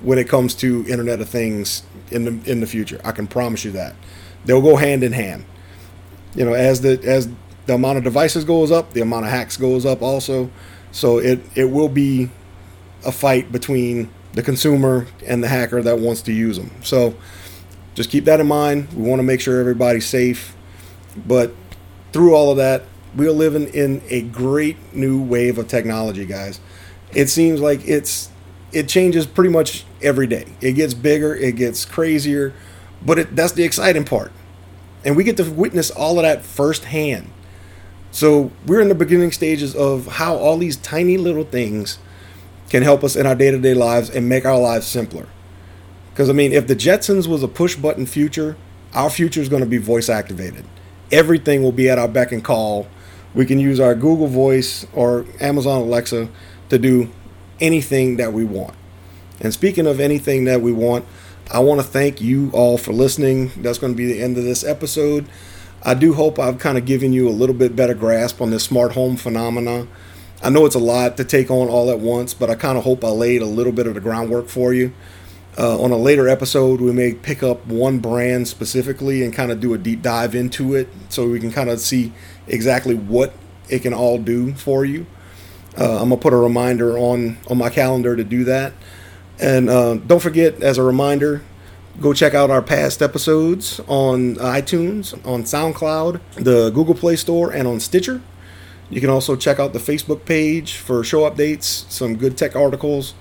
when 0.00 0.18
it 0.18 0.28
comes 0.28 0.54
to 0.56 0.84
Internet 0.88 1.20
of 1.20 1.28
Things 1.28 1.82
in 2.10 2.24
the 2.24 2.50
in 2.50 2.60
the 2.60 2.66
future. 2.66 3.00
I 3.04 3.12
can 3.12 3.26
promise 3.26 3.64
you 3.64 3.72
that 3.72 3.94
they'll 4.44 4.62
go 4.62 4.76
hand 4.76 5.02
in 5.02 5.12
hand. 5.12 5.44
You 6.34 6.44
know, 6.44 6.54
as 6.54 6.80
the 6.80 7.00
as 7.04 7.28
the 7.66 7.74
amount 7.74 7.98
of 7.98 8.04
devices 8.04 8.44
goes 8.44 8.70
up, 8.70 8.92
the 8.92 9.00
amount 9.00 9.26
of 9.26 9.30
hacks 9.30 9.56
goes 9.56 9.84
up 9.84 10.02
also. 10.02 10.50
So 10.92 11.18
it 11.18 11.40
it 11.54 11.66
will 11.66 11.88
be 11.88 12.30
a 13.04 13.12
fight 13.12 13.52
between 13.52 14.10
the 14.32 14.42
consumer 14.42 15.06
and 15.26 15.42
the 15.42 15.48
hacker 15.48 15.82
that 15.82 15.98
wants 15.98 16.22
to 16.22 16.32
use 16.32 16.58
them. 16.58 16.70
So 16.82 17.14
just 17.94 18.10
keep 18.10 18.24
that 18.24 18.40
in 18.40 18.46
mind. 18.46 18.92
We 18.94 19.08
want 19.08 19.18
to 19.20 19.24
make 19.24 19.40
sure 19.40 19.60
everybody's 19.60 20.06
safe. 20.06 20.54
But 21.26 21.52
through 22.12 22.34
all 22.34 22.50
of 22.50 22.56
that, 22.58 22.84
we 23.16 23.26
are 23.26 23.32
living 23.32 23.68
in 23.68 24.02
a 24.08 24.22
great 24.22 24.76
new 24.94 25.20
wave 25.20 25.58
of 25.58 25.68
technology, 25.68 26.24
guys. 26.24 26.60
It 27.14 27.28
seems 27.28 27.60
like 27.60 27.86
it's 27.86 28.30
it 28.72 28.88
changes 28.88 29.26
pretty 29.26 29.50
much 29.50 29.84
every 30.02 30.26
day. 30.26 30.46
It 30.60 30.72
gets 30.72 30.94
bigger, 30.94 31.34
it 31.34 31.56
gets 31.56 31.84
crazier, 31.84 32.52
but 33.04 33.18
it, 33.18 33.36
that's 33.36 33.52
the 33.52 33.64
exciting 33.64 34.04
part. 34.04 34.30
And 35.04 35.16
we 35.16 35.24
get 35.24 35.36
to 35.38 35.50
witness 35.50 35.90
all 35.90 36.18
of 36.18 36.24
that 36.24 36.42
firsthand. 36.42 37.30
So 38.10 38.50
we're 38.66 38.80
in 38.80 38.88
the 38.88 38.94
beginning 38.94 39.32
stages 39.32 39.74
of 39.74 40.06
how 40.06 40.36
all 40.36 40.58
these 40.58 40.76
tiny 40.76 41.16
little 41.16 41.44
things 41.44 41.98
can 42.68 42.82
help 42.82 43.02
us 43.04 43.16
in 43.16 43.26
our 43.26 43.34
day 43.34 43.50
to 43.50 43.58
day 43.58 43.74
lives 43.74 44.10
and 44.10 44.28
make 44.28 44.44
our 44.44 44.58
lives 44.58 44.86
simpler. 44.86 45.28
Because, 46.10 46.28
I 46.28 46.32
mean, 46.32 46.52
if 46.52 46.66
the 46.66 46.74
Jetsons 46.74 47.26
was 47.26 47.42
a 47.42 47.48
push 47.48 47.76
button 47.76 48.04
future, 48.04 48.56
our 48.92 49.08
future 49.08 49.40
is 49.40 49.48
going 49.48 49.62
to 49.62 49.68
be 49.68 49.78
voice 49.78 50.08
activated. 50.08 50.64
Everything 51.12 51.62
will 51.62 51.72
be 51.72 51.88
at 51.88 51.98
our 51.98 52.08
beck 52.08 52.32
and 52.32 52.42
call. 52.42 52.88
We 53.34 53.46
can 53.46 53.58
use 53.58 53.78
our 53.78 53.94
Google 53.94 54.26
Voice 54.26 54.86
or 54.92 55.24
Amazon 55.40 55.82
Alexa 55.82 56.28
to 56.68 56.78
do 56.78 57.10
anything 57.60 58.16
that 58.16 58.32
we 58.32 58.44
want. 58.44 58.74
And 59.40 59.52
speaking 59.52 59.86
of 59.86 60.00
anything 60.00 60.44
that 60.44 60.60
we 60.60 60.72
want, 60.72 61.04
I 61.50 61.60
want 61.60 61.80
to 61.80 61.86
thank 61.86 62.20
you 62.20 62.50
all 62.52 62.76
for 62.76 62.92
listening. 62.92 63.50
That's 63.56 63.78
going 63.78 63.92
to 63.92 63.96
be 63.96 64.06
the 64.06 64.20
end 64.20 64.36
of 64.36 64.44
this 64.44 64.64
episode. 64.64 65.26
I 65.82 65.94
do 65.94 66.12
hope 66.14 66.38
I've 66.38 66.58
kind 66.58 66.76
of 66.76 66.84
given 66.84 67.12
you 67.12 67.28
a 67.28 67.30
little 67.30 67.54
bit 67.54 67.76
better 67.76 67.94
grasp 67.94 68.40
on 68.40 68.50
this 68.50 68.64
smart 68.64 68.92
home 68.92 69.16
phenomena. 69.16 69.86
I 70.42 70.50
know 70.50 70.66
it's 70.66 70.74
a 70.74 70.80
lot 70.80 71.16
to 71.16 71.24
take 71.24 71.50
on 71.50 71.68
all 71.68 71.90
at 71.90 72.00
once, 72.00 72.34
but 72.34 72.50
I 72.50 72.54
kind 72.54 72.76
of 72.76 72.84
hope 72.84 73.04
I 73.04 73.08
laid 73.08 73.42
a 73.42 73.46
little 73.46 73.72
bit 73.72 73.86
of 73.86 73.94
the 73.94 74.00
groundwork 74.00 74.48
for 74.48 74.74
you. 74.74 74.92
Uh, 75.56 75.80
on 75.80 75.90
a 75.90 75.96
later 75.96 76.28
episode, 76.28 76.80
we 76.80 76.92
may 76.92 77.14
pick 77.14 77.42
up 77.42 77.66
one 77.66 77.98
brand 77.98 78.46
specifically 78.46 79.24
and 79.24 79.32
kind 79.32 79.50
of 79.50 79.58
do 79.58 79.74
a 79.74 79.78
deep 79.78 80.02
dive 80.02 80.34
into 80.34 80.74
it 80.74 80.88
so 81.08 81.28
we 81.28 81.40
can 81.40 81.50
kind 81.50 81.70
of 81.70 81.80
see 81.80 82.12
exactly 82.46 82.94
what 82.94 83.32
it 83.68 83.80
can 83.80 83.92
all 83.92 84.18
do 84.18 84.54
for 84.54 84.84
you. 84.84 85.06
Uh, 85.78 85.98
I'm 86.00 86.08
gonna 86.08 86.16
put 86.16 86.32
a 86.32 86.36
reminder 86.36 86.98
on 86.98 87.38
on 87.48 87.58
my 87.58 87.70
calendar 87.70 88.16
to 88.16 88.24
do 88.24 88.44
that, 88.44 88.72
and 89.38 89.70
uh, 89.70 89.94
don't 89.94 90.20
forget 90.20 90.62
as 90.62 90.76
a 90.76 90.82
reminder, 90.82 91.42
go 92.00 92.12
check 92.12 92.34
out 92.34 92.50
our 92.50 92.62
past 92.62 93.00
episodes 93.00 93.80
on 93.86 94.36
iTunes, 94.36 95.14
on 95.26 95.44
SoundCloud, 95.44 96.20
the 96.34 96.70
Google 96.70 96.94
Play 96.94 97.16
Store, 97.16 97.52
and 97.52 97.68
on 97.68 97.80
Stitcher. 97.80 98.20
You 98.90 99.00
can 99.00 99.10
also 99.10 99.36
check 99.36 99.60
out 99.60 99.72
the 99.72 99.78
Facebook 99.78 100.24
page 100.24 100.76
for 100.76 101.04
show 101.04 101.28
updates, 101.30 101.88
some 101.90 102.16
good 102.16 102.36
tech 102.36 102.56
articles, 102.56 103.14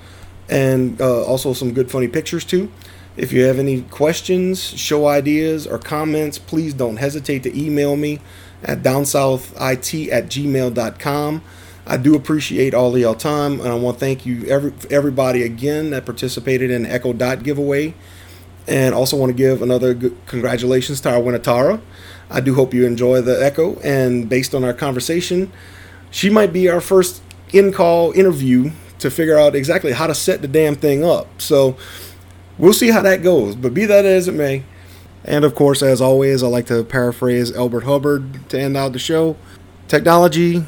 and 0.50 1.00
uh, 1.02 1.26
also 1.26 1.54
some 1.54 1.74
good 1.74 1.92
funny 1.92 2.08
pictures 2.08 2.46
too. 2.46 2.72
If 3.18 3.34
you 3.34 3.44
have 3.44 3.60
any 3.60 3.82
questions, 3.82 4.64
show 4.64 5.08
ideas, 5.08 5.68
or 5.68 5.80
comments, 5.80 6.38
please 6.38 6.74
don't 6.74 6.98
hesitate 6.98 7.44
to 7.44 7.60
email 7.60 7.96
me 7.96 8.20
at 8.64 8.84
downsouthit 8.84 10.12
at 10.12 10.26
gmail.com. 10.28 11.42
I 11.90 11.96
do 11.96 12.16
appreciate 12.16 12.74
all 12.74 12.94
of 12.94 13.02
y'all 13.02 13.16
time, 13.16 13.62
and 13.62 13.70
I 13.70 13.76
want 13.76 13.98
to 13.98 14.00
thank 14.00 14.26
you 14.26 14.46
every 14.46 14.74
everybody 14.92 15.44
again 15.44 15.92
that 15.92 16.06
participated 16.06 16.70
in 16.70 16.84
the 16.84 16.92
Echo 16.92 17.14
Dot 17.14 17.44
giveaway. 17.44 17.94
And 18.68 18.94
also 18.94 19.16
want 19.16 19.30
to 19.30 19.34
give 19.34 19.62
another 19.62 19.96
congratulations 20.26 21.00
to 21.02 21.12
our 21.12 21.22
winner, 21.22 21.40
Tara. 21.40 21.80
I 22.30 22.42
do 22.42 22.54
hope 22.54 22.74
you 22.74 22.86
enjoy 22.86 23.22
the 23.22 23.42
echo. 23.42 23.80
And 23.80 24.28
based 24.28 24.54
on 24.54 24.66
our 24.66 24.74
conversation, 24.74 25.54
she 26.12 26.30
might 26.30 26.52
be 26.52 26.68
our 26.68 26.82
first 26.82 27.22
in 27.54 27.72
call 27.72 28.12
interview 28.12 28.72
to 29.00 29.10
figure 29.10 29.38
out 29.38 29.56
exactly 29.56 29.94
how 29.94 30.08
to 30.08 30.14
set 30.14 30.42
the 30.42 30.50
damn 30.50 30.76
thing 30.76 31.06
up. 31.06 31.42
So 31.42 31.78
we'll 32.58 32.74
see 32.74 32.90
how 32.90 33.02
that 33.04 33.24
goes. 33.24 33.56
But 33.56 33.74
be 33.74 33.86
that 33.86 34.04
as 34.04 34.28
it 34.28 34.34
may. 34.34 34.64
And 35.24 35.46
of 35.46 35.56
course, 35.56 35.82
as 35.82 36.02
always, 36.02 36.44
I 36.44 36.48
like 36.48 36.66
to 36.66 36.84
paraphrase 36.84 37.56
Elbert 37.56 37.86
Hubbard 37.86 38.50
to 38.50 38.60
end 38.60 38.76
out 38.76 38.92
the 38.92 39.00
show. 39.00 39.38
Technology 39.88 40.66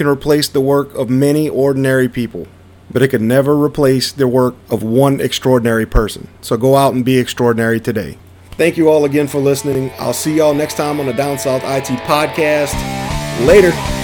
can 0.00 0.06
replace 0.06 0.48
the 0.48 0.62
work 0.62 0.94
of 0.94 1.10
many 1.10 1.46
ordinary 1.46 2.08
people, 2.08 2.46
but 2.90 3.02
it 3.02 3.08
can 3.08 3.28
never 3.28 3.54
replace 3.54 4.10
the 4.10 4.26
work 4.26 4.54
of 4.70 4.82
one 4.82 5.20
extraordinary 5.20 5.84
person. 5.84 6.26
So 6.40 6.56
go 6.56 6.74
out 6.74 6.94
and 6.94 7.04
be 7.04 7.18
extraordinary 7.18 7.80
today. 7.80 8.16
Thank 8.52 8.78
you 8.78 8.88
all 8.88 9.04
again 9.04 9.28
for 9.28 9.40
listening. 9.40 9.92
I'll 9.98 10.14
see 10.14 10.38
y'all 10.38 10.54
next 10.54 10.78
time 10.78 11.00
on 11.00 11.06
the 11.06 11.12
Down 11.12 11.38
South 11.38 11.62
IT 11.64 11.98
podcast. 12.04 12.72
Later. 13.46 13.99